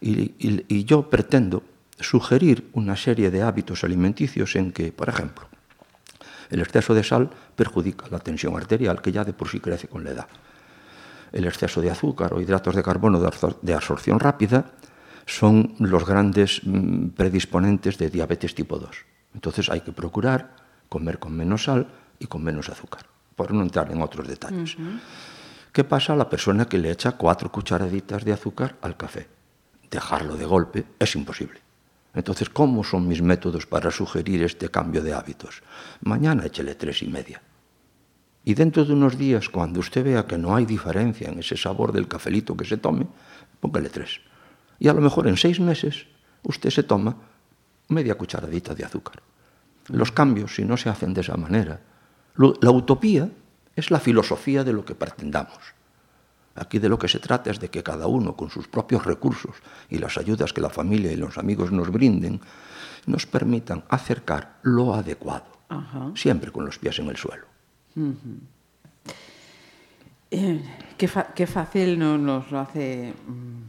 Y, 0.00 0.34
y 0.38 0.84
yo 0.84 1.08
pretendo 1.08 1.62
sugerir 2.00 2.68
una 2.72 2.96
serie 2.96 3.30
de 3.30 3.42
hábitos 3.42 3.84
alimenticios 3.84 4.56
en 4.56 4.72
que, 4.72 4.92
por 4.92 5.08
ejemplo, 5.08 5.46
el 6.50 6.60
exceso 6.60 6.94
de 6.94 7.04
sal 7.04 7.30
perjudica 7.56 8.06
la 8.10 8.18
tensión 8.18 8.56
arterial, 8.56 9.00
que 9.00 9.12
ya 9.12 9.24
de 9.24 9.32
por 9.32 9.48
sí 9.48 9.60
crece 9.60 9.88
con 9.88 10.04
la 10.04 10.10
edad. 10.10 10.28
El 11.32 11.46
exceso 11.46 11.80
de 11.80 11.90
azúcar 11.90 12.34
o 12.34 12.40
hidratos 12.40 12.76
de 12.76 12.82
carbono 12.82 13.20
de 13.20 13.74
absorción 13.74 14.20
rápida 14.20 14.72
son 15.26 15.74
los 15.78 16.04
grandes 16.06 16.60
mm, 16.64 17.08
predisponentes 17.08 17.98
de 17.98 18.10
diabetes 18.10 18.54
tipo 18.54 18.78
2. 18.78 18.90
Entonces 19.34 19.68
hay 19.70 19.80
que 19.80 19.92
procurar 19.92 20.54
comer 20.88 21.18
con 21.18 21.34
menos 21.34 21.64
sal 21.64 21.88
y 22.18 22.26
con 22.26 22.44
menos 22.44 22.68
azúcar, 22.68 23.06
por 23.34 23.52
no 23.52 23.62
entrar 23.62 23.90
en 23.90 24.02
otros 24.02 24.28
detalles. 24.28 24.76
¿Qué 25.72 25.82
pasa 25.82 26.12
a 26.12 26.16
la 26.16 26.30
persona 26.30 26.66
que 26.66 26.78
le 26.78 26.90
echa 26.90 27.12
cuatro 27.12 27.50
cucharaditas 27.50 28.24
de 28.24 28.32
azúcar 28.32 28.76
al 28.80 28.96
café? 28.96 29.26
Dejarlo 29.90 30.36
de 30.36 30.44
golpe 30.44 30.84
es 31.00 31.16
imposible. 31.16 31.63
Entonces, 32.14 32.48
¿cómo 32.48 32.84
son 32.84 33.08
mis 33.08 33.22
métodos 33.22 33.66
para 33.66 33.90
sugerir 33.90 34.42
este 34.42 34.70
cambio 34.70 35.02
de 35.02 35.12
hábitos? 35.12 35.62
Mañana 36.02 36.46
échele 36.46 36.74
tres 36.74 37.02
y 37.02 37.08
media. 37.08 37.42
Y 38.44 38.54
dentro 38.54 38.84
de 38.84 38.92
unos 38.92 39.18
días, 39.18 39.48
cuando 39.48 39.80
usted 39.80 40.04
vea 40.04 40.26
que 40.26 40.38
no 40.38 40.54
hay 40.54 40.66
diferencia 40.66 41.28
en 41.28 41.38
ese 41.38 41.56
sabor 41.56 41.92
del 41.92 42.06
cafelito 42.06 42.56
que 42.56 42.64
se 42.64 42.76
tome, 42.76 43.06
póngale 43.60 43.88
tres. 43.88 44.20
Y 44.78 44.88
a 44.88 44.92
lo 44.92 45.00
mejor 45.00 45.26
en 45.26 45.36
seis 45.36 45.58
meses 45.60 46.06
usted 46.42 46.70
se 46.70 46.82
toma 46.82 47.16
media 47.88 48.14
cucharadita 48.16 48.74
de 48.74 48.84
azúcar. 48.84 49.22
Los 49.88 50.12
cambios, 50.12 50.54
si 50.54 50.64
no 50.64 50.76
se 50.76 50.88
hacen 50.88 51.14
de 51.14 51.22
esa 51.22 51.36
manera, 51.36 51.80
la 52.36 52.70
utopía 52.70 53.28
es 53.74 53.90
la 53.90 54.00
filosofía 54.00 54.62
de 54.62 54.72
lo 54.72 54.84
que 54.84 54.94
pretendamos. 54.94 55.58
Aquí 56.56 56.78
de 56.78 56.88
lo 56.88 56.98
que 56.98 57.08
se 57.08 57.18
trata 57.18 57.50
es 57.50 57.58
de 57.58 57.68
que 57.68 57.82
cada 57.82 58.06
uno, 58.06 58.36
con 58.36 58.50
sus 58.50 58.68
propios 58.68 59.04
recursos 59.04 59.56
y 59.88 59.98
las 59.98 60.18
ayudas 60.18 60.52
que 60.52 60.60
la 60.60 60.70
familia 60.70 61.10
y 61.12 61.16
los 61.16 61.36
amigos 61.36 61.72
nos 61.72 61.90
brinden, 61.90 62.40
nos 63.06 63.26
permitan 63.26 63.84
acercar 63.88 64.58
lo 64.62 64.94
adecuado, 64.94 65.46
siempre 66.14 66.52
con 66.52 66.64
los 66.64 66.78
pies 66.78 66.98
en 67.00 67.08
el 67.08 67.16
suelo. 67.16 67.46
Eh, 70.30 70.62
qué, 70.96 71.46
fácil 71.46 71.98
nos 71.98 72.50
lo 72.50 72.60
hace. 72.60 73.14
Mm, 73.26 73.62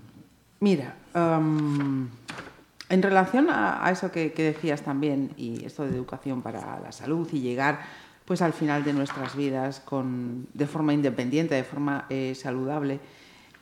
mira, 0.61 0.95
en 1.13 3.01
relación 3.03 3.47
a, 3.49 3.89
eso 3.91 4.11
que, 4.11 4.31
que, 4.31 4.43
decías 4.43 4.81
también, 4.81 5.31
y 5.37 5.65
esto 5.65 5.83
de 5.83 5.95
educación 5.95 6.41
para 6.41 6.79
la 6.79 6.91
salud 6.91 7.27
y 7.31 7.39
llegar 7.39 7.79
pues 8.25 8.41
al 8.41 8.53
final 8.53 8.83
de 8.83 8.93
nuestras 8.93 9.35
vidas 9.35 9.79
con, 9.79 10.47
de 10.53 10.67
forma 10.67 10.93
independiente, 10.93 11.55
de 11.55 11.63
forma 11.63 12.05
eh, 12.09 12.33
saludable. 12.35 12.99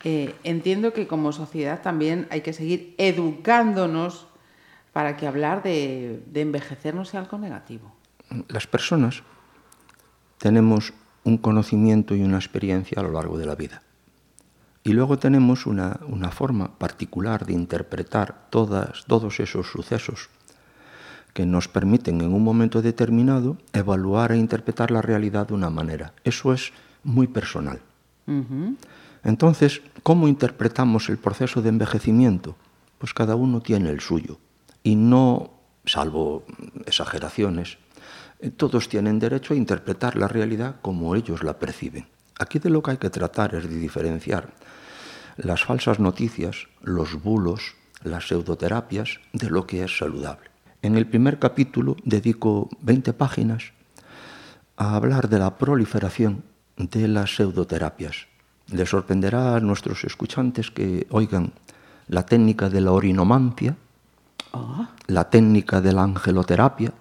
Eh, 0.02 0.34
entiendo 0.42 0.92
que 0.92 1.06
como 1.06 1.32
sociedad 1.32 1.82
también 1.82 2.26
hay 2.30 2.40
que 2.40 2.52
seguir 2.52 2.94
educándonos 2.98 4.26
para 4.92 5.16
que 5.16 5.26
hablar 5.26 5.62
de, 5.62 6.22
de 6.26 6.40
envejecer 6.40 6.94
no 6.94 7.04
sea 7.04 7.20
algo 7.20 7.38
negativo. 7.38 7.92
Las 8.48 8.66
personas 8.66 9.22
tenemos 10.38 10.92
un 11.24 11.38
conocimiento 11.38 12.14
y 12.14 12.22
una 12.22 12.36
experiencia 12.36 13.00
a 13.00 13.02
lo 13.02 13.12
largo 13.12 13.38
de 13.38 13.46
la 13.46 13.54
vida. 13.54 13.82
Y 14.82 14.92
luego 14.92 15.18
tenemos 15.18 15.64
una, 15.64 15.98
una 16.06 16.30
forma 16.30 16.78
particular 16.78 17.46
de 17.46 17.54
interpretar 17.54 18.48
todas, 18.50 19.04
todos 19.06 19.40
esos 19.40 19.66
sucesos 19.66 20.28
que 21.34 21.44
nos 21.44 21.68
permiten 21.68 22.22
en 22.22 22.32
un 22.32 22.42
momento 22.42 22.80
determinado 22.80 23.58
evaluar 23.72 24.32
e 24.32 24.38
interpretar 24.38 24.90
la 24.90 25.02
realidad 25.02 25.48
de 25.48 25.54
una 25.54 25.68
manera. 25.68 26.14
Eso 26.22 26.54
es 26.54 26.72
muy 27.02 27.26
personal. 27.26 27.80
Entonces, 29.24 29.82
¿cómo 30.02 30.28
interpretamos 30.28 31.08
el 31.10 31.18
proceso 31.18 31.60
de 31.60 31.68
envejecimiento? 31.68 32.56
Pues 32.98 33.12
cada 33.12 33.34
uno 33.34 33.60
tiene 33.60 33.90
el 33.90 34.00
suyo. 34.00 34.38
Y 34.82 34.94
no, 34.94 35.50
salvo 35.84 36.44
exageraciones, 36.86 37.78
eh, 38.38 38.50
todos 38.50 38.88
tienen 38.88 39.18
derecho 39.18 39.54
a 39.54 39.56
interpretar 39.56 40.16
la 40.16 40.28
realidad 40.28 40.76
como 40.82 41.16
ellos 41.16 41.42
la 41.42 41.58
perciben. 41.58 42.06
Aquí 42.38 42.58
de 42.58 42.70
lo 42.70 42.82
que 42.82 42.92
hay 42.92 42.96
que 42.98 43.10
tratar 43.10 43.54
es 43.54 43.68
de 43.68 43.76
diferenciar 43.76 44.54
las 45.36 45.64
falsas 45.64 45.98
noticias, 45.98 46.68
los 46.80 47.20
bulos, 47.22 47.74
las 48.04 48.28
pseudoterapias 48.28 49.20
de 49.32 49.50
lo 49.50 49.66
que 49.66 49.82
es 49.82 49.98
saludable. 49.98 50.53
En 50.84 50.96
el 50.96 51.06
primer 51.06 51.38
capítulo 51.38 51.96
dedico 52.04 52.68
20 52.82 53.14
páginas 53.14 53.72
a 54.76 54.96
hablar 54.96 55.30
de 55.30 55.38
la 55.38 55.56
proliferación 55.56 56.44
de 56.76 57.08
las 57.08 57.36
pseudoterapias. 57.36 58.26
Les 58.68 58.90
sorprenderá 58.90 59.56
a 59.56 59.60
nuestros 59.60 60.04
escuchantes 60.04 60.70
que 60.70 61.06
oigan 61.08 61.54
la 62.06 62.26
técnica 62.26 62.68
de 62.68 62.82
la 62.82 62.92
orinomancia, 62.92 63.78
ah. 64.52 64.90
la 65.06 65.30
técnica 65.30 65.80
de 65.80 65.94
la 65.94 66.02
angeloterapia, 66.02 66.92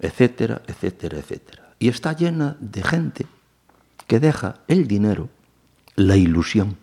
etcétera, 0.00 0.60
etcétera, 0.66 1.18
etcétera. 1.18 1.62
Y 1.78 1.86
está 1.86 2.14
llena 2.14 2.56
de 2.58 2.82
gente 2.82 3.26
que 4.08 4.18
deja 4.18 4.56
el 4.66 4.88
dinero, 4.88 5.28
la 5.94 6.16
ilusión 6.16 6.76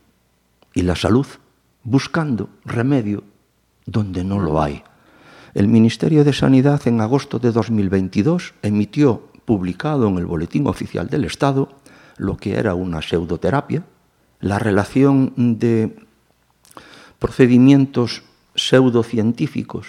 y 0.73 0.83
la 0.83 0.95
salud 0.95 1.27
buscando 1.83 2.47
remedio 2.63 3.25
donde 3.85 4.23
no 4.23 4.39
lo 4.39 4.61
hay. 4.61 4.85
El 5.55 5.69
Ministerio 5.69 6.25
de 6.25 6.33
Sanidad 6.33 6.85
en 6.85 6.99
agosto 6.99 7.39
de 7.39 7.53
2022 7.53 8.55
emitió, 8.61 9.23
publicado 9.45 10.05
en 10.09 10.17
el 10.17 10.25
Boletín 10.25 10.67
Oficial 10.67 11.07
del 11.07 11.23
Estado, 11.23 11.69
lo 12.17 12.35
que 12.35 12.59
era 12.59 12.75
una 12.75 13.01
pseudoterapia, 13.01 13.85
la 14.41 14.59
relación 14.59 15.31
de 15.37 15.95
procedimientos 17.19 18.23
pseudocientíficos 18.53 19.87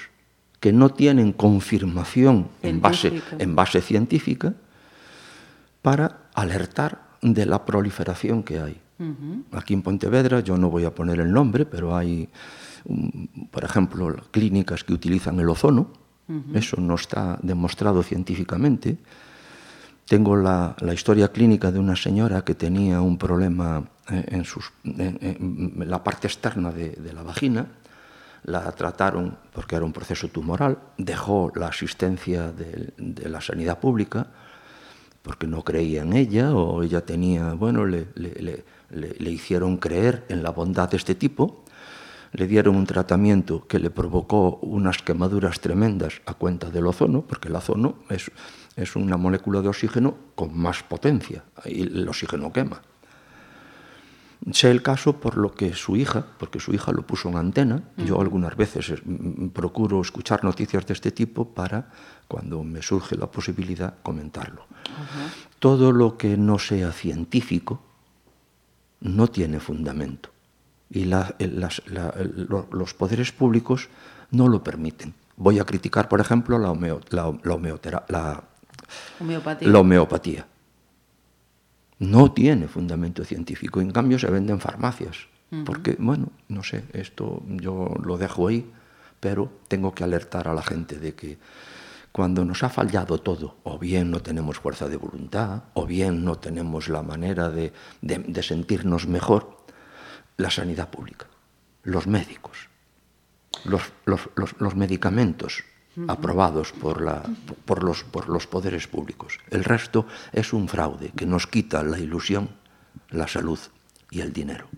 que 0.61 0.73
no 0.73 0.90
tienen 0.90 1.32
confirmación 1.32 2.46
en 2.62 2.80
base, 2.80 3.20
en 3.37 3.56
base 3.56 3.80
científica 3.80 4.54
para 5.82 6.28
alertar 6.35 7.08
de 7.23 7.44
la 7.44 7.66
proliferación 7.66 8.44
que 8.44 8.61
hay. 8.61 8.80
Aquí 9.50 9.75
en 9.75 9.82
Pontevedra, 9.82 10.40
yo 10.40 10.56
no 10.56 10.70
voy 10.70 10.85
a 10.85 10.94
poner 10.94 11.18
el 11.18 11.32
nombre, 11.32 11.66
pero 11.66 11.96
hay 11.96 12.28
por 13.50 13.64
ejemplo, 13.64 14.14
clínicas 14.31 14.85
que 14.85 14.93
utilizan 14.93 15.40
el 15.40 15.49
ozono, 15.49 15.90
eso 16.55 16.81
no 16.81 16.97
está 16.97 17.38
demostrado 17.43 18.02
científicamente. 18.02 18.99
Tengo 20.07 20.37
la, 20.37 20.75
historia 20.93 21.31
clínica 21.31 21.71
de 21.71 21.78
una 21.78 21.95
señora 21.95 22.45
que 22.45 22.55
tenía 22.55 23.00
un 23.00 23.16
problema 23.16 23.88
eh, 24.11 24.25
en, 24.28 24.45
sus, 24.45 24.73
la 24.85 26.02
parte 26.02 26.26
externa 26.26 26.71
de, 26.71 27.12
la 27.12 27.23
vagina, 27.23 27.66
la 28.45 28.71
trataron 28.73 29.37
porque 29.52 29.76
era 29.76 29.85
un 29.85 29.93
proceso 29.93 30.28
tumoral, 30.28 30.78
dejó 30.99 31.52
la 31.55 31.69
asistencia 31.69 32.52
de, 32.52 32.93
la 33.28 33.40
sanidad 33.40 33.78
pública 33.78 34.28
porque 35.23 35.49
no 35.49 35.62
creía 35.62 36.02
en 36.02 36.12
ella 36.12 36.55
o 36.55 36.85
ella 36.85 37.05
tenía, 37.05 37.55
bueno, 37.55 37.85
le, 37.85 38.07
le 38.14 39.31
hicieron 39.31 39.76
creer 39.76 40.25
en 40.28 40.45
la 40.45 40.50
bondad 40.50 40.88
de 40.88 40.97
este 40.97 41.16
tipo 41.16 41.64
le 42.33 42.47
dieron 42.47 42.76
un 42.76 42.87
tratamiento 42.87 43.66
que 43.66 43.78
le 43.78 43.90
provocó 43.90 44.59
unas 44.62 44.99
quemaduras 44.99 45.61
tremendas 45.61 46.21
a 46.26 46.35
cuenta 46.35 46.71
del 46.71 46.87
ozono, 46.87 47.23
porque 47.23 47.49
el 47.49 47.56
ozono 47.56 47.97
es, 48.09 48.30
es 48.76 48.97
una 48.97 49.16
molécula 49.16 49.62
de 49.62 49.68
oxígeno 49.68 50.14
con 50.35 50.56
más 50.56 50.83
potencia, 50.83 51.45
y 51.64 51.83
el 51.83 52.09
oxígeno 52.09 52.52
quema. 52.52 52.83
Sé 54.52 54.71
el 54.71 54.83
caso 54.83 55.18
por 55.18 55.38
lo 55.38 55.52
que 55.52 55.75
su 55.75 55.97
hija, 55.97 56.25
porque 56.38 56.61
su 56.61 56.73
hija 56.73 56.92
lo 56.92 57.06
puso 57.06 57.28
en 57.30 57.37
antena, 57.37 57.83
yo 57.97 58.21
algunas 58.21 58.54
veces 58.54 58.90
eh, 58.90 59.02
mm, 59.02 59.49
procuro 59.49 60.00
escuchar 60.00 60.45
noticias 60.45 60.87
de 60.87 60.92
este 60.92 61.11
tipo 61.11 61.54
para, 61.54 61.90
cuando 62.28 62.62
me 62.62 62.83
surge 62.83 63.16
la 63.16 63.30
posibilidad, 63.30 63.95
comentarlo. 64.02 64.66
Todo 65.59 65.90
lo 65.90 66.16
que 66.16 66.37
no 66.37 66.59
sea 66.59 66.92
científico 66.92 67.80
no 69.00 69.26
tiene 69.28 69.59
fundamento 69.59 70.36
y 70.90 71.05
la, 71.05 71.35
las, 71.38 71.83
la, 71.87 72.14
los 72.71 72.95
poderes 72.95 73.33
públicos 73.33 73.88
no 74.31 74.49
lo 74.49 74.62
permiten. 74.62 75.14
Voy 75.37 75.59
a 75.59 75.64
criticar, 75.64 76.09
por 76.09 76.21
ejemplo, 76.21 76.59
la, 76.59 76.71
homeo, 76.71 77.00
homeopatía. 79.21 79.69
la 79.69 79.78
homeopatía. 79.78 80.47
No 81.99 82.33
tiene 82.33 82.69
fundamento 82.69 83.25
científico, 83.25 83.81
en 83.81 83.90
cambio 83.90 84.19
se 84.19 84.31
vende 84.31 84.52
en 84.52 84.61
farmacias. 84.61 85.28
Uh 85.50 85.57
-huh. 85.57 85.64
Porque, 85.64 85.97
bueno, 85.99 86.28
no 86.49 86.62
sé, 86.62 86.85
esto 86.93 87.43
yo 87.47 87.95
lo 88.02 88.19
dejo 88.19 88.49
ahí, 88.49 88.71
pero 89.21 89.50
tengo 89.69 89.95
que 89.95 90.05
alertar 90.05 90.49
a 90.49 90.55
la 90.55 90.62
gente 90.62 90.99
de 90.99 91.14
que 91.14 91.38
cuando 92.12 92.45
nos 92.45 92.62
ha 92.62 92.71
fallado 92.71 93.19
todo, 93.21 93.57
o 93.62 93.78
bien 93.78 94.11
no 94.11 94.21
tenemos 94.21 94.59
fuerza 94.59 94.88
de 94.88 94.97
voluntad, 94.97 95.64
o 95.75 95.87
bien 95.87 96.25
no 96.25 96.37
tenemos 96.37 96.88
la 96.88 97.02
manera 97.02 97.50
de, 97.50 97.73
de, 98.00 98.19
de 98.19 98.43
sentirnos 98.43 99.07
mejor, 99.07 99.65
la 100.37 100.50
sanidad 100.50 100.90
pública, 100.90 101.26
los 101.83 102.07
médicos, 102.07 102.69
los, 103.64 103.83
los, 104.05 104.28
los, 104.35 104.55
los 104.61 104.76
medicamentos 104.76 105.64
aprobados 106.09 106.73
por, 106.73 107.00
la, 107.00 107.23
por, 107.64 107.83
los, 107.83 108.05
por 108.05 108.28
los 108.28 108.47
poderes 108.47 108.87
públicos. 108.87 109.38
El 109.50 109.64
resto 109.64 110.07
es 110.33 110.52
un 110.52 110.69
fraude 110.69 111.12
que 111.16 111.26
nos 111.26 111.47
quita 111.47 111.83
la 111.83 111.99
ilusión, 111.99 112.50
la 113.11 113.26
salud 113.28 113.59
y 114.11 114.21
el 114.21 114.33
dinero. 114.33 114.69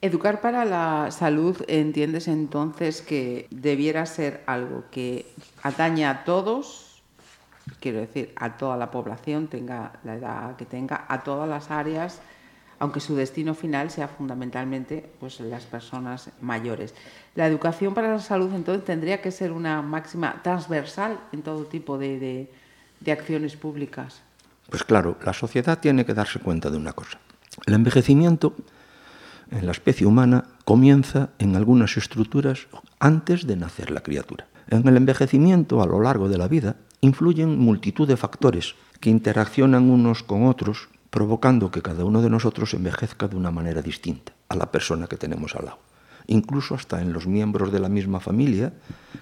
Educar 0.00 0.40
para 0.40 0.64
la 0.64 1.10
salud, 1.10 1.62
entiendes 1.68 2.26
entonces 2.28 3.02
que 3.02 3.46
debiera 3.50 4.06
ser 4.06 4.42
algo 4.46 4.84
que 4.90 5.26
atañe 5.62 6.06
a 6.06 6.24
todos, 6.24 7.02
quiero 7.80 7.98
decir, 8.00 8.32
a 8.36 8.56
toda 8.56 8.78
la 8.78 8.90
población, 8.90 9.48
tenga 9.48 9.92
la 10.04 10.14
edad 10.14 10.56
que 10.56 10.64
tenga, 10.64 11.04
a 11.06 11.22
todas 11.22 11.46
las 11.46 11.70
áreas, 11.70 12.22
aunque 12.80 12.98
su 12.98 13.14
destino 13.14 13.54
final 13.54 13.90
sea 13.90 14.08
fundamentalmente 14.08 15.08
pues, 15.20 15.38
las 15.40 15.64
personas 15.64 16.30
mayores. 16.40 16.94
La 17.36 17.46
educación 17.46 17.94
para 17.94 18.10
la 18.10 18.18
salud 18.18 18.52
entonces 18.54 18.84
tendría 18.84 19.20
que 19.20 19.30
ser 19.30 19.52
una 19.52 19.82
máxima 19.82 20.40
transversal 20.42 21.20
en 21.30 21.42
todo 21.42 21.66
tipo 21.66 21.98
de, 21.98 22.18
de, 22.18 22.50
de 23.00 23.12
acciones 23.12 23.54
públicas. 23.54 24.22
Pues 24.70 24.82
claro, 24.82 25.18
la 25.24 25.34
sociedad 25.34 25.78
tiene 25.78 26.06
que 26.06 26.14
darse 26.14 26.40
cuenta 26.40 26.70
de 26.70 26.78
una 26.78 26.94
cosa. 26.94 27.18
El 27.66 27.74
envejecimiento 27.74 28.54
en 29.50 29.66
la 29.66 29.72
especie 29.72 30.06
humana 30.06 30.44
comienza 30.64 31.30
en 31.38 31.56
algunas 31.56 31.98
estructuras 31.98 32.66
antes 32.98 33.46
de 33.46 33.56
nacer 33.56 33.90
la 33.90 34.02
criatura. 34.02 34.46
En 34.68 34.88
el 34.88 34.96
envejecimiento 34.96 35.82
a 35.82 35.86
lo 35.86 36.00
largo 36.00 36.28
de 36.30 36.38
la 36.38 36.48
vida 36.48 36.76
influyen 37.02 37.58
multitud 37.58 38.08
de 38.08 38.16
factores 38.16 38.74
que 39.00 39.10
interaccionan 39.10 39.90
unos 39.90 40.22
con 40.22 40.46
otros 40.46 40.88
provocando 41.10 41.70
que 41.70 41.82
cada 41.82 42.04
uno 42.04 42.22
de 42.22 42.30
nosotros 42.30 42.72
envejezca 42.74 43.28
de 43.28 43.36
una 43.36 43.50
manera 43.50 43.82
distinta 43.82 44.32
a 44.48 44.56
la 44.56 44.70
persona 44.70 45.06
que 45.06 45.16
tenemos 45.16 45.54
al 45.56 45.66
lado. 45.66 45.78
Incluso 46.26 46.74
hasta 46.74 47.00
en 47.02 47.12
los 47.12 47.26
miembros 47.26 47.72
de 47.72 47.80
la 47.80 47.88
misma 47.88 48.20
familia, 48.20 48.72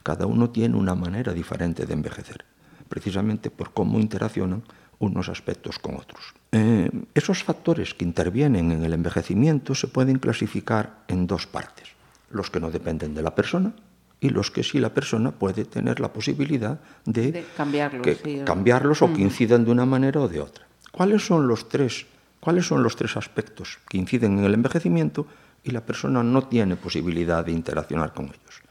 cada 0.02 0.26
uno 0.26 0.50
tiene 0.50 0.76
una 0.76 0.94
manera 0.94 1.32
diferente 1.32 1.86
de 1.86 1.94
envejecer, 1.94 2.44
precisamente 2.88 3.50
por 3.50 3.72
cómo 3.72 3.98
interaccionan 3.98 4.62
unos 4.98 5.28
aspectos 5.28 5.78
con 5.78 5.96
otros. 5.96 6.34
Eh, 6.52 6.90
esos 7.14 7.42
factores 7.42 7.94
que 7.94 8.04
intervienen 8.04 8.72
en 8.72 8.84
el 8.84 8.92
envejecimiento 8.92 9.74
se 9.74 9.88
pueden 9.88 10.18
clasificar 10.18 11.04
en 11.08 11.26
dos 11.26 11.46
partes, 11.46 11.88
los 12.30 12.50
que 12.50 12.60
no 12.60 12.70
dependen 12.70 13.14
de 13.14 13.22
la 13.22 13.34
persona 13.34 13.72
y 14.20 14.30
los 14.30 14.50
que 14.50 14.64
sí 14.64 14.78
la 14.78 14.92
persona 14.92 15.30
puede 15.30 15.64
tener 15.64 16.00
la 16.00 16.12
posibilidad 16.12 16.80
de, 17.04 17.32
de 17.32 17.46
cambiarlos, 17.56 18.02
que, 18.02 18.14
sí. 18.16 18.42
cambiarlos 18.44 19.02
o 19.02 19.12
que 19.12 19.22
incidan 19.22 19.64
de 19.64 19.70
una 19.70 19.86
manera 19.86 20.20
o 20.20 20.28
de 20.28 20.40
otra. 20.40 20.67
¿Cuáles 20.98 21.24
son 21.24 21.46
los 21.46 21.68
tres, 21.68 22.06
cuáles 22.40 22.66
son 22.66 22.82
los 22.82 22.96
tres 22.96 23.16
aspectos 23.16 23.78
que 23.88 23.98
inciden 23.98 24.36
en 24.40 24.44
el 24.44 24.54
envejecimiento 24.54 25.28
y 25.62 25.70
la 25.70 25.86
persona 25.86 26.24
no 26.24 26.48
tiene 26.48 26.74
posibilidad 26.74 27.44
de 27.44 27.52
interaccionar 27.52 28.12
con 28.12 28.24
ellos? 28.24 28.62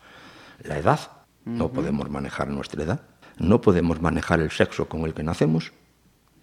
La 0.65 0.77
edad, 0.77 0.99
uh 1.45 1.49
-huh. 1.49 1.53
no 1.53 1.69
podemos 1.69 2.09
manejar 2.09 2.49
nuestra 2.49 2.83
edad, 2.83 2.99
no 3.37 3.61
podemos 3.61 4.01
manejar 4.01 4.41
el 4.41 4.51
sexo 4.51 4.89
con 4.89 5.05
el 5.05 5.13
que 5.13 5.23
nacemos 5.23 5.71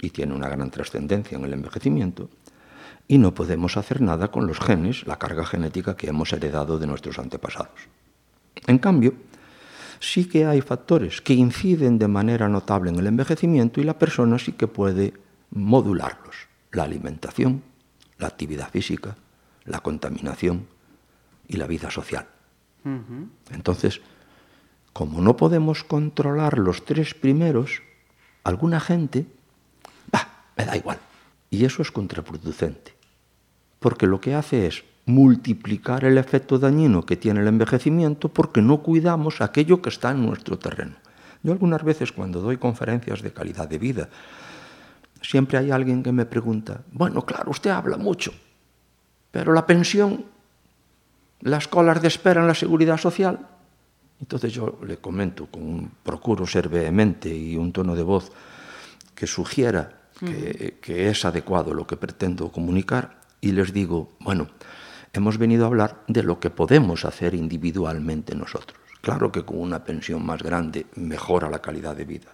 y 0.01 0.09
tiene 0.09 0.33
una 0.33 0.49
gran 0.49 0.71
trascendencia 0.71 1.37
en 1.37 1.45
el 1.45 1.53
envejecimiento, 1.53 2.31
y 3.07 3.19
no 3.19 3.35
podemos 3.35 3.77
hacer 3.77 4.01
nada 4.01 4.31
con 4.31 4.47
los 4.47 4.61
genes, 4.61 5.07
la 5.07 5.19
carga 5.19 5.45
genética 5.45 5.99
que 5.99 6.09
hemos 6.09 6.33
heredado 6.33 6.79
de 6.79 6.87
nuestros 6.87 7.19
antepasados. 7.19 7.89
En 8.67 8.79
cambio, 8.79 9.13
sí 10.01 10.25
que 10.31 10.47
hay 10.47 10.63
factores 10.63 11.21
que 11.21 11.35
inciden 11.35 11.99
de 11.99 12.09
manera 12.09 12.49
notable 12.49 12.89
en 12.89 12.99
el 12.99 13.07
envejecimiento 13.07 13.83
y 13.83 13.85
la 13.85 13.99
persona 13.99 14.39
sí 14.39 14.53
que 14.53 14.67
puede 14.67 15.23
modularlos. 15.55 16.37
La 16.73 16.83
alimentación, 16.83 17.63
la 18.19 18.27
actividad 18.27 18.71
física, 18.71 19.17
la 19.65 19.81
contaminación 19.81 20.67
y 21.49 21.57
la 21.57 21.67
vida 21.67 21.91
social. 21.91 22.27
Uh 22.85 22.89
-huh. 22.89 23.29
Entonces, 23.51 24.01
como 24.93 25.21
no 25.21 25.37
podemos 25.37 25.85
controlar 25.85 26.59
los 26.59 26.85
tres 26.85 27.15
primeros, 27.15 27.83
alguna 28.45 28.81
gente, 28.81 29.27
bah, 30.13 30.29
me 30.57 30.65
da 30.65 30.77
igual. 30.77 30.99
Y 31.51 31.65
eso 31.65 31.83
es 31.83 31.91
contraproducente, 31.91 32.95
porque 33.81 34.07
lo 34.07 34.21
que 34.21 34.35
hace 34.35 34.67
es 34.67 34.85
multiplicar 35.07 36.05
el 36.05 36.17
efecto 36.19 36.59
dañino 36.59 37.05
que 37.05 37.17
tiene 37.17 37.41
el 37.41 37.49
envejecimiento 37.49 38.29
porque 38.29 38.63
no 38.63 38.83
cuidamos 38.83 39.41
aquello 39.41 39.83
que 39.83 39.91
está 39.91 40.13
en 40.13 40.25
nuestro 40.25 40.59
terreno. 40.59 40.97
Yo 41.43 41.53
algunas 41.53 41.83
veces 41.83 42.11
cuando 42.11 42.41
doy 42.41 42.57
conferencias 42.57 43.21
de 43.21 43.33
calidad 43.33 43.69
de 43.69 43.79
vida, 43.79 44.09
siempre 45.25 45.59
hay 45.59 45.71
alguien 45.71 46.03
que 46.03 46.13
me 46.13 46.27
pregunta, 46.27 46.83
bueno, 46.93 47.25
claro, 47.25 47.51
usted 47.51 47.71
habla 47.71 47.97
mucho, 47.97 48.33
pero 49.31 49.53
la 49.53 49.67
pensión, 49.67 50.27
las 51.41 51.67
colas 51.69 52.01
de 52.03 52.09
espera 52.09 52.41
en 52.41 52.47
la 52.47 52.55
seguridad 52.55 52.99
social, 52.99 53.49
entonces 54.21 54.53
yo 54.53 54.79
le 54.87 54.99
comento, 54.99 55.47
con 55.47 55.63
un, 55.63 55.91
procuro 56.03 56.47
ser 56.47 56.69
vehemente 56.69 57.35
y 57.35 57.57
un 57.57 57.73
tono 57.73 57.95
de 57.95 58.03
voz 58.03 58.31
que 59.15 59.27
sugiera 59.27 60.03
que, 60.21 60.79
que 60.81 61.09
es 61.09 61.25
adecuado 61.25 61.75
lo 61.75 61.87
que 61.87 61.97
pretendo 61.97 62.53
comunicar, 62.53 63.21
y 63.41 63.53
les 63.53 63.73
digo, 63.73 64.13
bueno, 64.21 64.49
hemos 65.13 65.39
venido 65.39 65.65
a 65.65 65.67
hablar 65.69 66.03
de 66.07 66.23
lo 66.23 66.41
que 66.41 66.51
podemos 66.51 67.05
hacer 67.05 67.35
individualmente 67.35 68.35
nosotros. 68.35 68.79
Claro 69.01 69.31
que 69.31 69.45
con 69.45 69.61
una 69.61 69.85
pensión 69.85 70.25
más 70.25 70.43
grande 70.43 70.87
mejora 70.97 71.51
la 71.51 71.61
calidad 71.61 71.95
de 71.95 72.07
vida. 72.07 72.34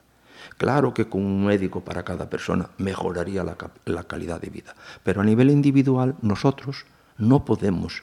Claro 0.56 0.94
que 0.94 1.08
con 1.08 1.22
un 1.22 1.46
médico 1.46 1.82
para 1.82 2.04
cada 2.04 2.28
persona 2.28 2.70
mejoraría 2.78 3.44
la, 3.44 3.56
la, 3.84 4.04
calidad 4.04 4.40
de 4.40 4.50
vida. 4.50 4.74
Pero 5.02 5.20
a 5.20 5.24
nivel 5.24 5.50
individual 5.50 6.16
nosotros 6.22 6.86
no 7.18 7.44
podemos 7.44 8.02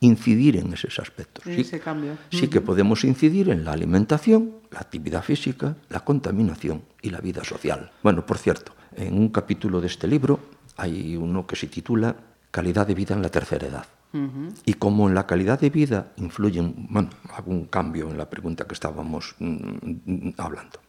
incidir 0.00 0.56
en 0.56 0.72
esos 0.72 0.98
aspectos. 0.98 1.46
En 1.46 1.54
sí, 1.54 1.60
ese 1.62 1.80
cambio. 1.80 2.18
sí 2.30 2.48
que 2.48 2.60
podemos 2.60 3.04
incidir 3.04 3.50
en 3.50 3.64
la 3.64 3.72
alimentación, 3.72 4.52
la 4.70 4.80
actividad 4.80 5.22
física, 5.22 5.76
la 5.88 6.00
contaminación 6.00 6.82
y 7.00 7.10
la 7.10 7.20
vida 7.20 7.44
social. 7.44 7.90
Bueno, 8.02 8.26
por 8.26 8.38
cierto, 8.38 8.72
en 8.96 9.16
un 9.16 9.28
capítulo 9.28 9.80
de 9.80 9.86
este 9.86 10.08
libro 10.08 10.40
hay 10.76 11.16
uno 11.16 11.46
que 11.46 11.56
se 11.56 11.68
titula 11.68 12.16
Calidad 12.50 12.86
de 12.86 12.94
vida 12.94 13.14
en 13.14 13.22
la 13.22 13.30
tercera 13.30 13.66
edad. 13.66 13.86
Uh 14.12 14.18
-huh. 14.18 14.54
Y 14.66 14.74
como 14.74 15.08
en 15.08 15.14
la 15.14 15.26
calidad 15.26 15.58
de 15.58 15.70
vida 15.70 16.12
influyen, 16.16 16.86
bueno, 16.90 17.08
algún 17.34 17.64
cambio 17.64 18.10
en 18.10 18.18
la 18.18 18.28
pregunta 18.28 18.66
que 18.66 18.74
estábamos 18.74 19.34
mm, 19.38 20.34
hablando. 20.36 20.81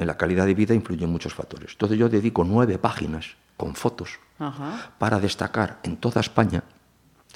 En 0.00 0.06
la 0.06 0.16
calidad 0.16 0.46
de 0.46 0.54
vida 0.54 0.72
influyen 0.72 1.10
muchos 1.10 1.34
factores. 1.34 1.72
Entonces 1.72 1.98
yo 1.98 2.08
dedico 2.08 2.42
nueve 2.42 2.78
páginas 2.78 3.36
con 3.58 3.74
fotos 3.74 4.18
para 4.98 5.20
destacar 5.20 5.78
en 5.82 5.98
toda 5.98 6.22
España 6.22 6.64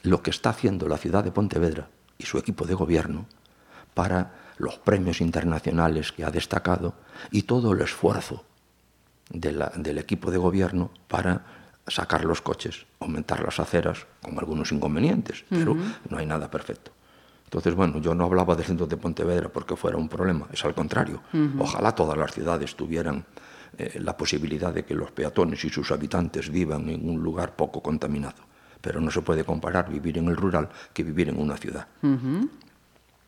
lo 0.02 0.22
que 0.22 0.30
está 0.30 0.48
haciendo 0.48 0.88
la 0.88 0.96
ciudad 0.96 1.22
de 1.22 1.30
Pontevedra 1.30 1.90
y 2.16 2.24
su 2.24 2.38
equipo 2.38 2.64
de 2.64 2.72
gobierno 2.72 3.26
para 3.92 4.32
los 4.56 4.78
premios 4.78 5.20
internacionales 5.20 6.10
que 6.10 6.24
ha 6.24 6.30
destacado 6.30 6.94
y 7.30 7.42
todo 7.42 7.72
el 7.72 7.82
esfuerzo 7.82 8.44
de 9.28 9.52
la, 9.52 9.70
del 9.76 9.98
equipo 9.98 10.30
de 10.30 10.38
gobierno 10.38 10.90
para 11.06 11.44
sacar 11.86 12.24
los 12.24 12.40
coches, 12.40 12.86
aumentar 12.98 13.42
las 13.42 13.60
aceras, 13.60 14.06
con 14.22 14.38
algunos 14.38 14.72
inconvenientes, 14.72 15.44
pero 15.50 15.72
uh 15.72 15.76
-huh. 15.76 15.96
no 16.08 16.16
hay 16.16 16.24
nada 16.24 16.50
perfecto. 16.50 16.92
Entonces, 17.54 17.76
bueno, 17.76 18.00
yo 18.00 18.16
no 18.16 18.24
hablaba 18.24 18.56
del 18.56 18.64
centro 18.64 18.84
de 18.84 18.96
Pontevedra 18.96 19.48
porque 19.48 19.76
fuera 19.76 19.96
un 19.96 20.08
problema, 20.08 20.48
es 20.52 20.64
al 20.64 20.74
contrario. 20.74 21.22
Uh 21.32 21.36
-huh. 21.36 21.60
Ojalá 21.60 21.94
todas 21.94 22.18
las 22.18 22.32
ciudades 22.32 22.74
tuvieran 22.74 23.24
eh, 23.78 24.00
la 24.00 24.16
posibilidad 24.16 24.74
de 24.74 24.84
que 24.84 24.92
los 24.92 25.12
peatones 25.12 25.64
y 25.64 25.70
sus 25.70 25.92
habitantes 25.92 26.50
vivan 26.50 26.88
en 26.88 27.08
un 27.08 27.22
lugar 27.22 27.54
poco 27.54 27.80
contaminado. 27.80 28.42
Pero 28.80 29.00
no 29.00 29.08
se 29.12 29.22
puede 29.22 29.44
comparar 29.44 29.88
vivir 29.88 30.18
en 30.18 30.26
el 30.26 30.36
rural 30.36 30.68
que 30.92 31.04
vivir 31.04 31.28
en 31.28 31.38
una 31.38 31.56
ciudad. 31.56 31.86
Uh 32.02 32.08
-huh. 32.08 32.48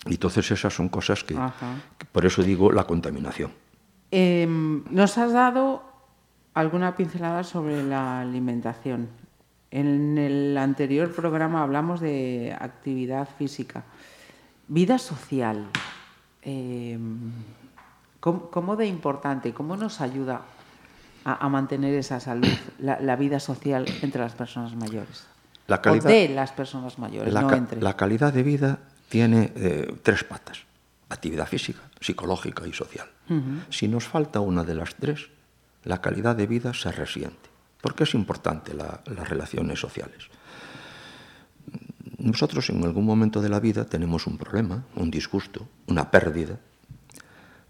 Entonces, 0.07 0.51
esas 0.51 0.75
son 0.75 0.89
cosas 0.89 1.23
que, 1.23 1.37
que, 1.97 2.07
por 2.11 2.27
eso 2.27 2.43
digo 2.43 2.73
la 2.73 2.83
contaminación. 2.83 3.53
Eh, 4.11 4.45
nos 4.91 5.19
has 5.19 5.33
dado 5.33 5.85
alguna 6.53 6.97
pincelada 6.97 7.45
sobre 7.45 7.85
la 7.85 8.23
alimentación. 8.23 9.07
En 9.71 10.19
el 10.19 10.59
anterior 10.59 11.15
programa 11.15 11.63
hablamos 11.63 12.01
de 12.01 12.57
actividad 12.59 13.29
física. 13.39 13.85
Vida 14.69 14.99
social. 14.99 15.67
Eh, 16.43 16.99
¿cómo, 18.21 18.77
de 18.77 18.87
importante, 18.87 19.53
cómo 19.53 19.77
nos 19.77 20.01
ayuda 20.01 20.43
a, 21.25 21.49
mantener 21.49 21.95
esa 21.95 22.21
salud, 22.21 22.49
la, 22.79 23.17
vida 23.17 23.41
social 23.41 23.85
entre 24.03 24.21
las 24.21 24.35
personas 24.35 24.75
mayores? 24.75 25.27
La 25.67 25.83
calidad, 25.83 26.07
o 26.07 26.09
de 26.09 26.29
las 26.29 26.53
personas 26.53 26.99
mayores, 26.99 27.33
la, 27.33 27.43
no 27.43 27.53
entre. 27.53 27.81
La 27.81 27.97
calidad 27.97 28.33
de 28.33 28.43
vida 28.43 28.79
tiene 29.09 29.53
eh, 29.57 29.97
tres 30.03 30.25
patas. 30.25 30.65
Actividad 31.09 31.47
física, 31.47 31.83
psicológica 32.01 32.67
y 32.67 32.73
social. 32.73 33.09
Si 33.71 33.89
nos 33.89 34.07
falta 34.07 34.41
una 34.41 34.65
de 34.65 34.75
las 34.75 34.95
tres, 34.97 35.29
la 35.85 36.01
calidad 36.01 36.35
de 36.35 36.47
vida 36.47 36.75
se 36.75 36.91
resiente. 36.91 37.51
¿Por 37.81 37.95
qué 37.95 38.05
es 38.05 38.15
importante 38.15 38.75
las 38.75 39.29
relaciones 39.29 39.79
sociales? 39.79 40.29
Nosotros 42.19 42.71
en 42.71 42.83
algún 42.85 43.05
momento 43.05 43.43
de 43.43 43.49
la 43.49 43.61
vida 43.61 43.85
tenemos 43.85 44.27
un 44.27 44.39
problema, 44.39 44.85
un 44.95 45.11
disgusto, 45.11 45.69
una 45.87 46.11
pérdida. 46.11 46.59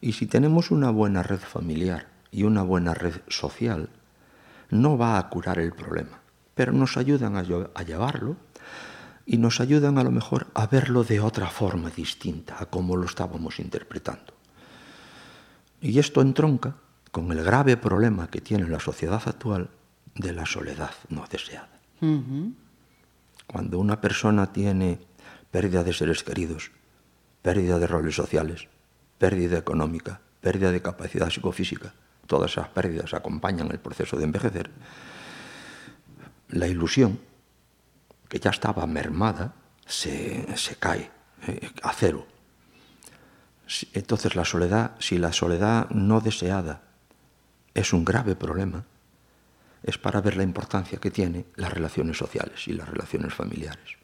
Y 0.00 0.12
si 0.12 0.26
tenemos 0.26 0.70
una 0.70 0.90
buena 0.90 1.22
red 1.22 1.40
familiar 1.40 2.08
y 2.30 2.44
una 2.44 2.62
buena 2.62 2.94
red 2.94 3.14
social, 3.28 3.88
no 4.70 4.96
va 4.96 5.18
a 5.18 5.28
curar 5.28 5.58
el 5.58 5.72
problema, 5.72 6.20
pero 6.54 6.72
nos 6.72 6.96
ayudan 6.96 7.36
a, 7.36 7.42
llevarlo 7.82 8.36
y 9.24 9.38
nos 9.38 9.60
ayudan 9.60 9.98
a 9.98 10.04
lo 10.04 10.10
mejor 10.10 10.48
a 10.54 10.66
verlo 10.66 11.02
de 11.02 11.20
otra 11.20 11.48
forma 11.48 11.90
distinta 11.90 12.56
a 12.60 12.66
como 12.66 12.96
lo 12.96 13.06
estábamos 13.06 13.58
interpretando. 13.58 14.34
Y 15.80 15.98
esto 15.98 16.20
entronca 16.20 16.76
con 17.10 17.32
el 17.32 17.42
grave 17.42 17.76
problema 17.76 18.28
que 18.28 18.40
tiene 18.40 18.68
la 18.68 18.80
sociedad 18.80 19.22
actual 19.26 19.70
de 20.14 20.32
la 20.32 20.46
soledad 20.46 20.92
no 21.08 21.24
deseada. 21.30 21.80
Cuando 23.46 23.78
una 23.78 24.00
persona 24.00 24.52
tiene 24.52 24.98
pérdida 25.50 25.84
de 25.84 25.92
seres 25.92 26.22
queridos, 26.22 26.70
pérdida 27.42 27.78
de 27.78 27.86
roles 27.86 28.14
sociales, 28.14 28.68
pérdida 29.18 29.58
económica, 29.58 30.20
pérdida 30.40 30.72
de 30.72 30.82
capacidad 30.82 31.30
psicofísica, 31.30 31.94
todas 32.26 32.52
esas 32.52 32.68
pérdidas 32.68 33.14
acompañan 33.14 33.70
el 33.70 33.78
proceso 33.78 34.16
de 34.16 34.24
envejecer, 34.24 34.70
la 36.48 36.66
ilusión, 36.66 37.18
que 38.28 38.38
ya 38.40 38.50
estaba 38.50 38.86
mermada, 38.86 39.54
se, 39.86 40.46
cae 40.78 41.10
eh, 41.46 41.70
a 41.82 41.92
cero. 41.92 42.26
Entonces 43.92 44.36
la 44.36 44.44
soledad, 44.44 44.92
si 44.98 45.18
la 45.18 45.32
soledad 45.32 45.88
no 45.90 46.20
deseada 46.20 46.82
es 47.74 47.92
un 47.92 48.04
grave 48.04 48.36
problema, 48.36 48.84
es 49.86 49.98
para 49.98 50.20
ver 50.20 50.36
la 50.36 50.42
importancia 50.42 50.98
que 50.98 51.10
tiene 51.10 51.46
las 51.54 51.72
relaciones 51.72 52.18
sociales 52.18 52.66
y 52.68 52.72
las 52.72 52.88
relaciones 52.88 53.32
familiares. 53.32 53.96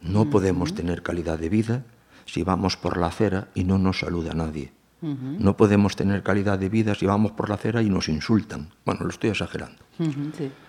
No 0.00 0.30
podemos 0.30 0.74
tener 0.74 1.02
calidad 1.02 1.38
de 1.38 1.48
vida 1.48 1.84
si 2.26 2.42
vamos 2.42 2.76
por 2.76 2.96
la 2.98 3.06
acera 3.06 3.48
y 3.54 3.64
no 3.64 3.78
nos 3.78 4.00
saluda 4.00 4.34
nadie. 4.34 4.72
No 5.00 5.56
podemos 5.56 5.94
tener 5.94 6.24
calidad 6.24 6.58
de 6.58 6.68
vida 6.68 6.92
si 6.96 7.06
vamos 7.06 7.30
por 7.32 7.48
la 7.48 7.54
acera 7.54 7.82
y 7.82 7.88
nos 7.88 8.08
insultan. 8.08 8.70
Bueno, 8.84 9.04
lo 9.04 9.10
estoy 9.10 9.30
exagerando. 9.30 9.78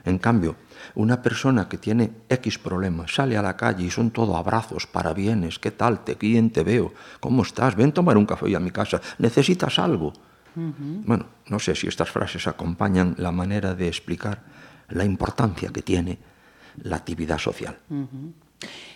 En 0.06 0.20
cambio, 0.20 0.56
una 0.94 1.22
persona 1.22 1.68
que 1.68 1.80
tiene 1.80 2.12
X 2.30 2.60
problemas 2.60 3.14
sale 3.16 3.38
a 3.38 3.42
la 3.42 3.58
calle 3.58 3.86
y 3.86 3.90
son 3.90 4.12
todo 4.12 4.38
abrazos, 4.38 4.86
parabienes, 4.86 5.58
¿qué 5.58 5.72
tal? 5.72 6.04
¿Te, 6.04 6.16
¿Quién 6.16 6.52
te 6.52 6.64
veo? 6.64 6.94
¿Cómo 7.20 7.42
estás? 7.42 7.76
Ven 7.76 7.90
a 7.90 7.94
tomar 7.94 8.18
un 8.18 8.28
café 8.28 8.56
a 8.56 8.60
mi 8.60 8.70
casa. 8.70 9.02
¿Necesitas 9.18 9.80
algo? 9.80 10.14
Bueno, 11.06 11.26
no 11.48 11.60
sé 11.60 11.76
si 11.76 11.88
estas 11.88 12.10
frases 12.10 12.48
acompañan 12.48 13.16
la 13.18 13.32
manera 13.32 13.76
de 13.76 13.88
explicar 13.88 14.44
la 14.90 15.06
importancia 15.06 15.70
que 15.70 15.82
tiene 15.82 16.18
la 16.84 16.98
actividad 16.98 17.38
social. 17.38 17.78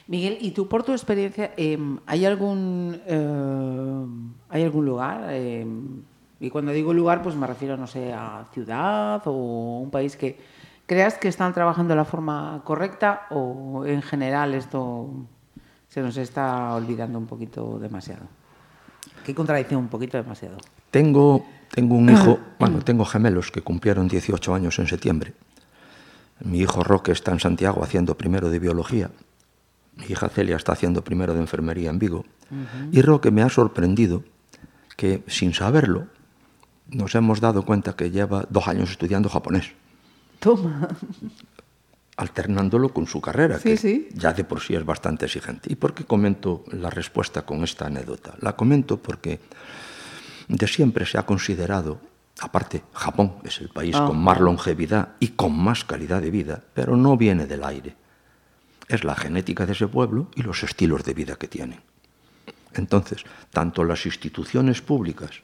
Miguel, 0.07 0.37
¿y 0.41 0.51
tú 0.51 0.67
por 0.67 0.83
tu 0.83 0.91
experiencia, 0.91 1.53
em, 1.55 1.99
¿hay, 2.05 2.25
algún, 2.25 2.99
eh, 3.05 4.05
¿hay 4.49 4.63
algún 4.63 4.85
lugar? 4.85 5.33
Em, 5.33 6.01
y 6.39 6.49
cuando 6.49 6.73
digo 6.73 6.93
lugar, 6.93 7.21
pues 7.21 7.35
me 7.35 7.47
refiero, 7.47 7.77
no 7.77 7.87
sé, 7.87 8.11
a 8.11 8.45
ciudad 8.51 9.21
o 9.25 9.79
un 9.79 9.89
país 9.89 10.17
que 10.17 10.37
creas 10.85 11.17
que 11.17 11.29
están 11.29 11.53
trabajando 11.53 11.93
de 11.93 11.95
la 11.95 12.05
forma 12.05 12.61
correcta 12.65 13.27
o 13.29 13.85
en 13.85 14.01
general 14.01 14.53
esto 14.53 15.09
se 15.87 16.01
nos 16.01 16.17
está 16.17 16.73
olvidando 16.75 17.17
un 17.17 17.27
poquito 17.27 17.79
demasiado. 17.79 18.25
Qué 19.25 19.33
contradicción, 19.33 19.79
un 19.79 19.87
poquito 19.87 20.17
demasiado. 20.17 20.57
Tengo, 20.93 21.43
tengo 21.73 21.95
un 21.95 22.07
hijo, 22.07 22.39
bueno, 22.59 22.83
tengo 22.83 23.03
gemelos 23.03 23.49
que 23.49 23.63
cumplieron 23.63 24.07
18 24.07 24.53
años 24.53 24.77
en 24.77 24.85
septiembre. 24.85 25.33
Mi 26.41 26.59
hijo 26.59 26.83
Roque 26.83 27.11
está 27.11 27.31
en 27.31 27.39
Santiago 27.39 27.83
haciendo 27.83 28.15
primero 28.15 28.51
de 28.51 28.59
biología. 28.59 29.09
Mi 29.95 30.05
hija 30.05 30.29
Celia 30.29 30.55
está 30.55 30.73
haciendo 30.73 31.03
primero 31.03 31.33
de 31.33 31.39
enfermería 31.39 31.89
en 31.89 31.97
Vigo. 31.97 32.25
Y 32.91 33.01
Roque 33.01 33.31
me 33.31 33.41
ha 33.41 33.49
sorprendido 33.49 34.23
que, 34.95 35.23
sin 35.25 35.55
saberlo, 35.55 36.09
nos 36.89 37.15
hemos 37.15 37.41
dado 37.41 37.65
cuenta 37.65 37.95
que 37.95 38.11
lleva 38.11 38.45
dos 38.51 38.67
años 38.67 38.91
estudiando 38.91 39.29
japonés. 39.29 39.71
Toma 40.37 40.89
alternándolo 42.17 42.89
con 42.89 43.07
su 43.07 43.19
carrera, 43.19 43.57
que 43.57 44.11
ya 44.13 44.31
de 44.33 44.43
por 44.43 44.61
sí 44.61 44.75
es 44.75 44.85
bastante 44.85 45.25
exigente. 45.25 45.73
¿Y 45.73 45.75
por 45.75 45.95
qué 45.95 46.03
comento 46.03 46.63
la 46.71 46.91
respuesta 46.91 47.41
con 47.41 47.63
esta 47.63 47.87
anécdota? 47.87 48.35
La 48.41 48.55
comento 48.55 48.97
porque 48.97 49.39
de 50.47 50.67
siempre 50.67 51.05
se 51.05 51.17
ha 51.17 51.25
considerado, 51.25 52.01
aparte 52.39 52.83
Japón 52.93 53.35
es 53.43 53.59
el 53.59 53.69
país 53.69 53.95
con 53.95 54.17
más 54.17 54.39
longevidad 54.39 55.09
y 55.19 55.29
con 55.29 55.57
más 55.57 55.83
calidad 55.83 56.21
de 56.21 56.31
vida, 56.31 56.63
pero 56.73 56.97
no 56.97 57.17
viene 57.17 57.45
del 57.45 57.63
aire. 57.63 57.95
Es 58.87 59.03
la 59.03 59.15
genética 59.15 59.65
de 59.65 59.73
ese 59.73 59.87
pueblo 59.87 60.29
y 60.35 60.43
los 60.43 60.63
estilos 60.63 61.03
de 61.03 61.13
vida 61.13 61.35
que 61.35 61.47
tienen. 61.47 61.81
Entonces, 62.73 63.23
tanto 63.51 63.83
las 63.83 64.05
instituciones 64.05 64.81
públicas 64.81 65.41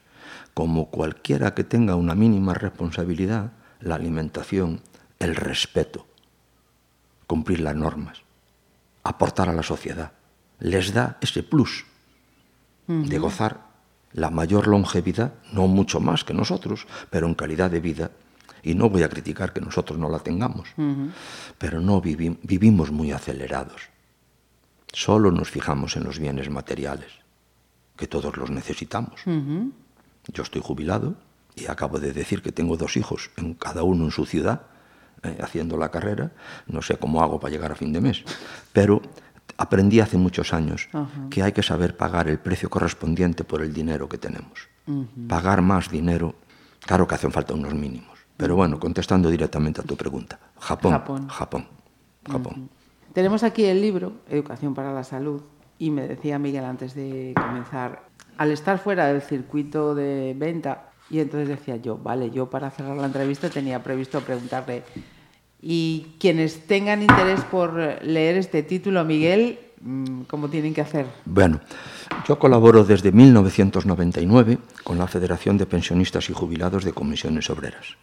como 0.54 0.90
cualquiera 0.90 1.54
que 1.54 1.64
tenga 1.64 1.96
una 1.96 2.16
mínima 2.16 2.54
responsabilidad, 2.54 3.54
la 3.80 3.96
alimentación, 3.96 4.82
el 5.20 5.36
respeto, 5.36 6.08
cumplir 7.28 7.62
las 7.62 7.76
normas, 7.76 8.22
aportar 9.04 9.50
a 9.50 9.54
la 9.54 9.64
sociedad. 9.64 10.12
Les 10.60 10.94
da 10.94 11.18
ese 11.22 11.44
plus 11.44 11.86
de 12.88 13.20
gozar 13.20 13.69
la 14.14 14.30
mayor 14.30 14.68
longevidad, 14.68 15.34
no 15.54 15.68
mucho 15.68 16.00
más 16.00 16.24
que 16.24 16.34
nosotros, 16.34 16.88
pero 17.10 17.28
en 17.28 17.36
calidad 17.36 17.70
de 17.70 17.80
vida. 17.80 18.12
Y 18.64 18.76
no 18.76 18.90
voy 18.90 19.04
a 19.04 19.10
criticar 19.10 19.54
que 19.54 19.62
nosotros 19.62 19.98
no 19.98 20.10
la 20.10 20.20
tengamos, 20.20 20.70
pero 21.58 21.80
no 21.80 22.02
vivimos 22.02 22.92
muy 22.92 23.12
acelerados. 23.12 23.90
Solo 24.92 25.32
nos 25.32 25.50
fijamos 25.50 25.96
en 25.96 26.04
los 26.04 26.20
bienes 26.20 26.50
materiales, 26.50 27.12
que 27.96 28.08
todos 28.08 28.36
los 28.36 28.50
necesitamos. 28.50 29.22
Yo 30.28 30.44
estoy 30.44 30.62
jubilado 30.62 31.16
y 31.56 31.68
acabo 31.68 32.00
de 32.00 32.12
decir 32.12 32.42
que 32.42 32.52
tengo 32.52 32.76
dos 32.78 32.98
hijos, 32.98 33.32
en 33.38 33.54
cada 33.54 33.84
uno 33.84 34.06
en 34.06 34.12
su 34.12 34.26
ciudad, 34.26 34.64
eh, 35.24 35.38
haciendo 35.42 35.76
la 35.76 35.92
carrera, 35.92 36.32
no 36.68 36.82
sé 36.82 36.98
cómo 36.98 37.22
hago 37.22 37.40
para 37.40 37.52
llegar 37.52 37.72
a 37.74 37.76
fin 37.76 37.92
de 37.92 38.00
mes, 38.00 38.24
pero 38.72 39.02
aprendí 39.60 40.00
hace 40.00 40.18
muchos 40.18 40.54
años 40.54 40.88
que 41.30 41.44
hay 41.44 41.52
que 41.52 41.62
saber 41.62 41.98
pagar 41.98 42.30
el 42.30 42.40
precio 42.40 42.70
correspondiente 42.70 43.44
por 43.44 43.62
el 43.62 43.74
dinero 43.74 44.08
que 44.08 44.18
tenemos. 44.18 44.70
Pagar 45.28 45.62
más 45.62 45.92
dinero, 45.92 46.34
claro 46.80 47.06
que 47.06 47.16
hacen 47.16 47.32
falta 47.32 47.54
unos 47.54 47.74
mínimos. 47.74 48.18
Pero 48.38 48.56
bueno, 48.56 48.80
contestando 48.80 49.30
directamente 49.30 49.82
a 49.82 49.84
tu 49.84 49.98
pregunta, 49.98 50.40
Japón, 50.60 50.94
Japón, 50.94 51.28
Japón. 51.28 51.68
Japón. 52.26 52.70
Tenemos 53.12 53.44
aquí 53.44 53.66
el 53.66 53.82
libro, 53.82 54.14
Educación 54.30 54.74
para 54.74 54.94
la 54.94 55.04
Salud, 55.04 55.42
y 55.78 55.92
me 55.92 56.08
decía 56.08 56.40
Miguel 56.40 56.64
antes 56.64 56.96
de 56.96 57.34
comenzar, 57.36 58.04
al 58.38 58.52
estar 58.52 58.80
fuera 58.80 59.08
del 59.08 59.22
circuito 59.22 59.94
de 59.94 60.36
venta, 60.38 60.92
y 61.10 61.20
entonces 61.20 61.50
decía 61.50 61.76
yo, 61.76 61.98
vale, 61.98 62.32
yo 62.32 62.50
para 62.50 62.72
cerrar 62.72 62.96
la 62.96 63.08
entrevista 63.08 63.50
tenía 63.50 63.84
previsto 63.84 64.22
preguntarle, 64.22 64.84
y 65.62 66.08
quienes 66.20 66.66
tengan 66.68 67.02
interés 67.02 67.42
por 67.42 67.74
leer 68.04 68.38
este 68.38 68.64
título, 68.64 69.04
Miguel, 69.04 69.60
mm, 69.82 70.22
¿cómo 70.22 70.50
tienen 70.50 70.74
que 70.74 70.82
hacer? 70.82 71.06
Bueno, 71.26 71.60
yo 72.28 72.40
colaboro 72.40 72.84
desde 72.84 73.12
1999 73.12 74.58
con 74.84 74.98
la 74.98 75.08
Federación 75.08 75.58
de 75.58 75.66
Pensionistas 75.66 76.30
y 76.30 76.34
Jubilados 76.34 76.84
de 76.84 76.94
Comisiones 76.94 77.50
Obreras. 77.50 77.98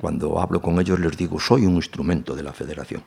Cuando 0.00 0.40
hablo 0.40 0.60
con 0.60 0.80
ellos 0.80 0.98
les 0.98 1.16
digo, 1.16 1.38
soy 1.38 1.64
un 1.64 1.76
instrumento 1.76 2.34
de 2.34 2.42
la 2.42 2.52
federación. 2.52 3.02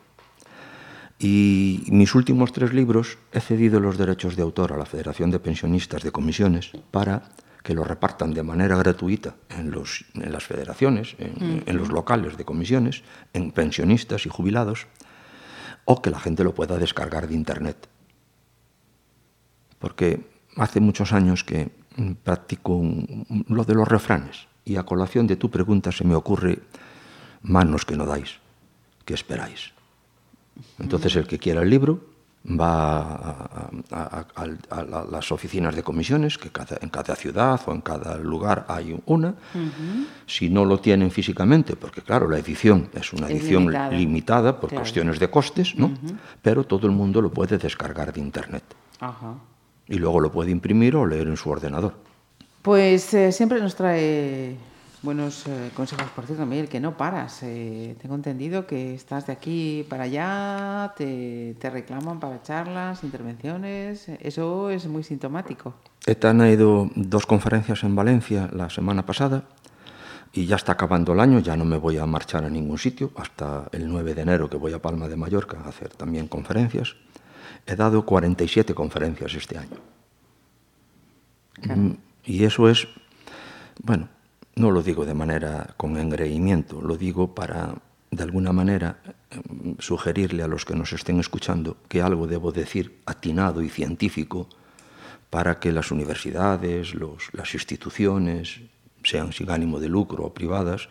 Y 1.19 1.83
mis 1.89 2.13
últimos 2.15 2.51
tres 2.53 2.73
libros 2.73 3.17
he 3.31 3.39
cedido 3.39 3.79
los 3.79 3.97
derechos 3.97 4.35
de 4.35 4.43
autor 4.43 4.73
a 4.73 4.77
la 4.77 4.85
Federación 4.85 5.31
de 5.31 5.39
Pensionistas 5.39 6.03
de 6.03 6.11
Comisiones 6.11 6.71
para 6.91 7.23
que 7.67 7.75
lo 7.75 7.83
repartan 7.83 8.33
de 8.33 8.43
manera 8.43 8.77
gratuita 8.77 9.35
en, 9.49 9.71
los, 9.71 10.05
en 10.13 10.31
las 10.31 10.45
federaciones, 10.45 11.17
en, 11.19 11.75
los 11.75 11.89
locales 11.89 12.37
de 12.37 12.45
comisiones, 12.45 13.03
en 13.33 13.51
pensionistas 13.51 14.25
y 14.25 14.29
jubilados, 14.29 14.87
o 15.83 16.01
que 16.01 16.09
la 16.09 16.17
gente 16.17 16.45
lo 16.45 16.55
pueda 16.55 16.77
descargar 16.77 17.27
de 17.27 17.35
Internet. 17.35 17.89
Porque 19.79 20.23
hace 20.55 20.79
muchos 20.79 21.11
años 21.11 21.43
que 21.43 21.67
practico 22.23 22.81
lo 23.49 23.65
de 23.65 23.75
los 23.75 23.85
refranes 23.85 24.47
y 24.63 24.77
a 24.77 24.83
colación 24.83 25.27
de 25.27 25.35
tu 25.35 25.51
pregunta 25.51 25.91
se 25.91 26.05
me 26.05 26.15
ocurre 26.15 26.59
manos 27.41 27.83
que 27.83 27.97
no 27.97 28.05
dais, 28.05 28.39
¿Qué 29.03 29.13
esperáis? 29.13 29.73
Entonces 30.79 31.17
el 31.17 31.27
que 31.27 31.37
quiera 31.37 31.63
el 31.63 31.69
libro 31.69 31.99
va 32.45 33.01
a, 33.01 33.69
a- 33.91 34.25
a- 34.35 34.45
a 34.79 34.83
la- 34.83 35.05
las 35.11 35.31
oficinas 35.31 35.75
de 35.75 35.83
comisiones, 35.83 36.37
que 36.37 36.49
cada- 36.49 36.77
en 36.81 36.89
cada 36.89 37.15
ciudad 37.15 37.59
o 37.65 37.71
en 37.73 37.81
cada 37.81 38.17
lugar 38.17 38.65
hay 38.69 38.97
una. 39.05 39.35
Si 40.25 40.49
no 40.49 40.63
lo 40.63 40.79
tienen 40.79 41.11
físicamente, 41.11 41.75
porque 41.75 42.01
claro, 42.01 42.29
la 42.29 42.39
edición 42.39 42.89
es 42.93 43.11
una 43.13 43.27
Es 43.27 43.33
edición 43.41 43.63
limitada. 43.65 43.89
limitada, 43.91 44.59
por 44.59 44.69
Claro. 44.69 44.81
cuestiones 44.83 45.19
de 45.19 45.29
costes, 45.29 45.75
¿no? 45.77 45.91
Pero 46.41 46.63
todo 46.63 46.87
el 46.87 46.93
mundo 46.93 47.21
lo 47.21 47.31
puede 47.31 47.57
descargar 47.57 48.13
de 48.13 48.21
internet 48.21 48.63
Ajá. 49.01 49.33
y 49.87 49.95
luego 49.95 50.19
lo 50.21 50.31
puede 50.31 50.51
imprimir 50.51 50.95
o 50.95 51.05
leer 51.05 51.27
en 51.27 51.35
su 51.37 51.49
ordenador. 51.49 51.93
Pues 52.61 53.13
eh, 53.13 53.31
siempre 53.31 53.59
nos 53.61 53.75
trae 53.75 54.55
buenos 55.01 55.47
eh, 55.47 55.71
consejos. 55.75 56.07
Por 56.15 56.25
cierto, 56.25 56.45
Miguel, 56.45 56.67
que 56.69 56.79
no 56.79 56.97
paras. 56.97 57.41
Eh, 57.43 57.95
tengo 58.01 58.15
entendido 58.15 58.65
que 58.65 58.93
estás 58.93 59.27
de 59.27 59.33
aquí 59.33 59.85
para 59.89 60.03
allá, 60.03 60.93
te, 60.97 61.55
te 61.59 61.69
reclaman 61.69 62.19
para 62.19 62.41
charlas, 62.41 63.03
intervenciones. 63.03 64.09
Eso 64.21 64.69
es 64.69 64.87
muy 64.87 65.03
sintomático. 65.03 65.73
ETAN 66.05 66.41
ha 66.41 66.49
ido 66.49 66.89
dos 66.95 67.25
conferencias 67.25 67.83
en 67.83 67.95
Valencia 67.95 68.49
la 68.53 68.69
semana 68.69 69.05
pasada 69.05 69.43
y 70.33 70.45
ya 70.45 70.55
está 70.55 70.73
acabando 70.73 71.13
el 71.13 71.19
año, 71.19 71.39
ya 71.39 71.57
no 71.57 71.65
me 71.65 71.77
voy 71.77 71.97
a 71.97 72.05
marchar 72.05 72.43
a 72.45 72.49
ningún 72.49 72.77
sitio 72.77 73.11
hasta 73.15 73.67
el 73.71 73.87
9 73.87 74.13
de 74.13 74.21
enero 74.21 74.49
que 74.49 74.57
voy 74.57 74.73
a 74.73 74.81
Palma 74.81 75.07
de 75.07 75.15
Mallorca 75.15 75.57
a 75.65 75.69
hacer 75.69 75.89
también 75.89 76.27
conferencias. 76.27 76.95
He 77.65 77.75
dado 77.75 78.05
47 78.05 78.73
conferencias 78.73 79.33
este 79.33 79.57
año. 79.57 79.77
Mm, 81.63 81.91
Y 82.25 82.43
eso 82.43 82.69
es, 82.69 82.87
bueno, 83.81 84.09
no 84.57 84.71
lo 84.71 84.81
digo 84.81 85.05
de 85.05 85.13
manera 85.13 85.73
con 85.77 85.97
engreimiento, 85.97 86.81
lo 86.81 86.97
digo 86.97 87.33
para, 87.35 87.75
de 88.11 88.23
alguna 88.23 88.51
manera, 88.51 88.99
em, 89.29 89.75
sugerirle 89.79 90.43
a 90.43 90.47
los 90.47 90.65
que 90.65 90.75
nos 90.75 90.91
estén 90.93 91.19
escuchando 91.19 91.77
que 91.87 92.01
algo 92.01 92.27
debo 92.27 92.51
decir 92.51 92.99
atinado 93.05 93.61
y 93.61 93.69
científico 93.69 94.49
para 95.29 95.59
que 95.59 95.71
las 95.71 95.91
universidades, 95.91 96.93
las 97.33 97.53
instituciones, 97.53 98.61
sean 99.03 99.31
sin 99.31 99.49
ánimo 99.51 99.79
de 99.79 99.89
lucro 99.89 100.25
o 100.25 100.33
privadas, 100.33 100.89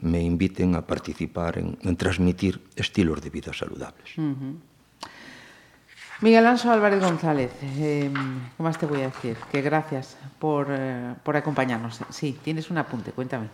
me 0.00 0.22
inviten 0.22 0.74
a 0.74 0.86
participar 0.86 1.58
en 1.58 1.96
transmitir 1.96 2.60
estilos 2.76 3.20
de 3.20 3.30
vida 3.30 3.52
saludables. 3.52 4.14
Miguel 6.20 6.44
Alonso 6.46 6.70
Álvarez 6.72 7.00
González, 7.00 7.52
eh, 7.62 8.10
¿qué 8.56 8.62
más 8.62 8.76
te 8.76 8.86
voy 8.86 9.02
a 9.02 9.06
decir? 9.06 9.36
Que 9.52 9.62
gracias 9.62 10.16
por, 10.38 10.66
eh, 10.70 11.14
por 11.22 11.36
acompañarnos. 11.36 12.00
Sí, 12.10 12.36
tienes 12.42 12.70
un 12.70 12.78
apunte, 12.78 13.12
cuéntame. 13.12 13.48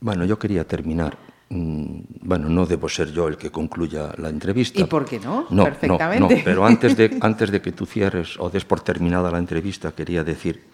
Bueno, 0.00 0.24
yo 0.26 0.38
quería 0.38 0.66
terminar. 0.66 1.16
mm, 1.48 2.00
Bueno, 2.20 2.50
no 2.50 2.66
debo 2.66 2.88
ser 2.90 3.12
yo 3.12 3.28
el 3.28 3.38
que 3.38 3.50
concluya 3.50 4.12
la 4.18 4.28
entrevista. 4.28 4.78
¿Y 4.80 4.84
por 4.84 5.06
qué 5.06 5.18
no? 5.20 5.46
No, 5.48 5.64
Perfectamente. 5.64 6.20
No, 6.20 6.28
no, 6.28 6.44
pero 6.44 6.66
antes 6.66 6.96
de, 6.98 7.16
antes 7.22 7.50
de 7.50 7.62
que 7.62 7.72
tú 7.72 7.86
cierres 7.86 8.36
o 8.38 8.50
des 8.50 8.66
por 8.66 8.80
terminada 8.80 9.30
la 9.30 9.38
entrevista, 9.38 9.92
quería 9.92 10.22
decir, 10.22 10.64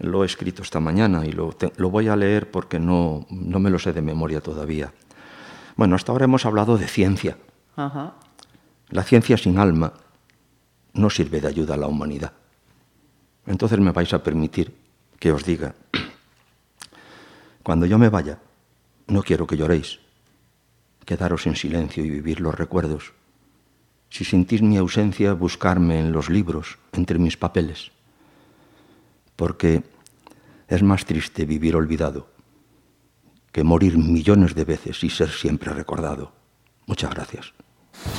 lo 0.00 0.22
he 0.22 0.26
escrito 0.26 0.60
esta 0.62 0.80
mañana 0.80 1.24
y 1.24 1.32
lo, 1.32 1.52
te- 1.52 1.72
lo 1.78 1.88
voy 1.88 2.08
a 2.08 2.16
leer 2.16 2.50
porque 2.50 2.78
no, 2.78 3.24
no 3.30 3.58
me 3.58 3.70
lo 3.70 3.78
sé 3.78 3.94
de 3.94 4.02
memoria 4.02 4.42
todavía. 4.42 4.92
Bueno, 5.76 5.96
hasta 5.96 6.12
ahora 6.12 6.26
hemos 6.26 6.44
hablado 6.44 6.76
de 6.76 6.86
ciencia. 6.88 7.38
Ajá. 7.74 8.12
La 8.90 9.02
ciencia 9.04 9.38
sin 9.38 9.56
alma 9.58 9.92
no 10.94 11.10
sirve 11.10 11.40
de 11.40 11.48
ayuda 11.48 11.74
a 11.74 11.76
la 11.78 11.86
humanidad. 11.86 12.32
Entonces 13.46 13.78
me 13.78 13.92
vais 13.92 14.12
a 14.12 14.22
permitir 14.22 14.74
que 15.18 15.32
os 15.32 15.44
diga, 15.44 15.74
cuando 17.62 17.86
yo 17.86 17.98
me 17.98 18.08
vaya, 18.08 18.38
no 19.06 19.22
quiero 19.22 19.46
que 19.46 19.56
lloréis, 19.56 20.00
quedaros 21.04 21.46
en 21.46 21.56
silencio 21.56 22.04
y 22.04 22.10
vivir 22.10 22.40
los 22.40 22.54
recuerdos. 22.54 23.14
Si 24.10 24.24
sentís 24.24 24.62
mi 24.62 24.76
ausencia, 24.76 25.32
buscarme 25.32 26.00
en 26.00 26.12
los 26.12 26.28
libros, 26.28 26.78
entre 26.92 27.18
mis 27.18 27.36
papeles, 27.36 27.90
porque 29.36 29.82
es 30.68 30.82
más 30.82 31.04
triste 31.04 31.46
vivir 31.46 31.76
olvidado 31.76 32.28
que 33.52 33.64
morir 33.64 33.98
millones 33.98 34.54
de 34.54 34.64
veces 34.64 35.02
y 35.02 35.10
ser 35.10 35.30
siempre 35.30 35.72
recordado. 35.72 36.32
Muchas 36.86 37.10
gracias. 37.10 37.52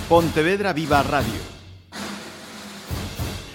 Pontevedra 0.09 0.73
Viva 0.73 1.03
Radio. 1.03 1.58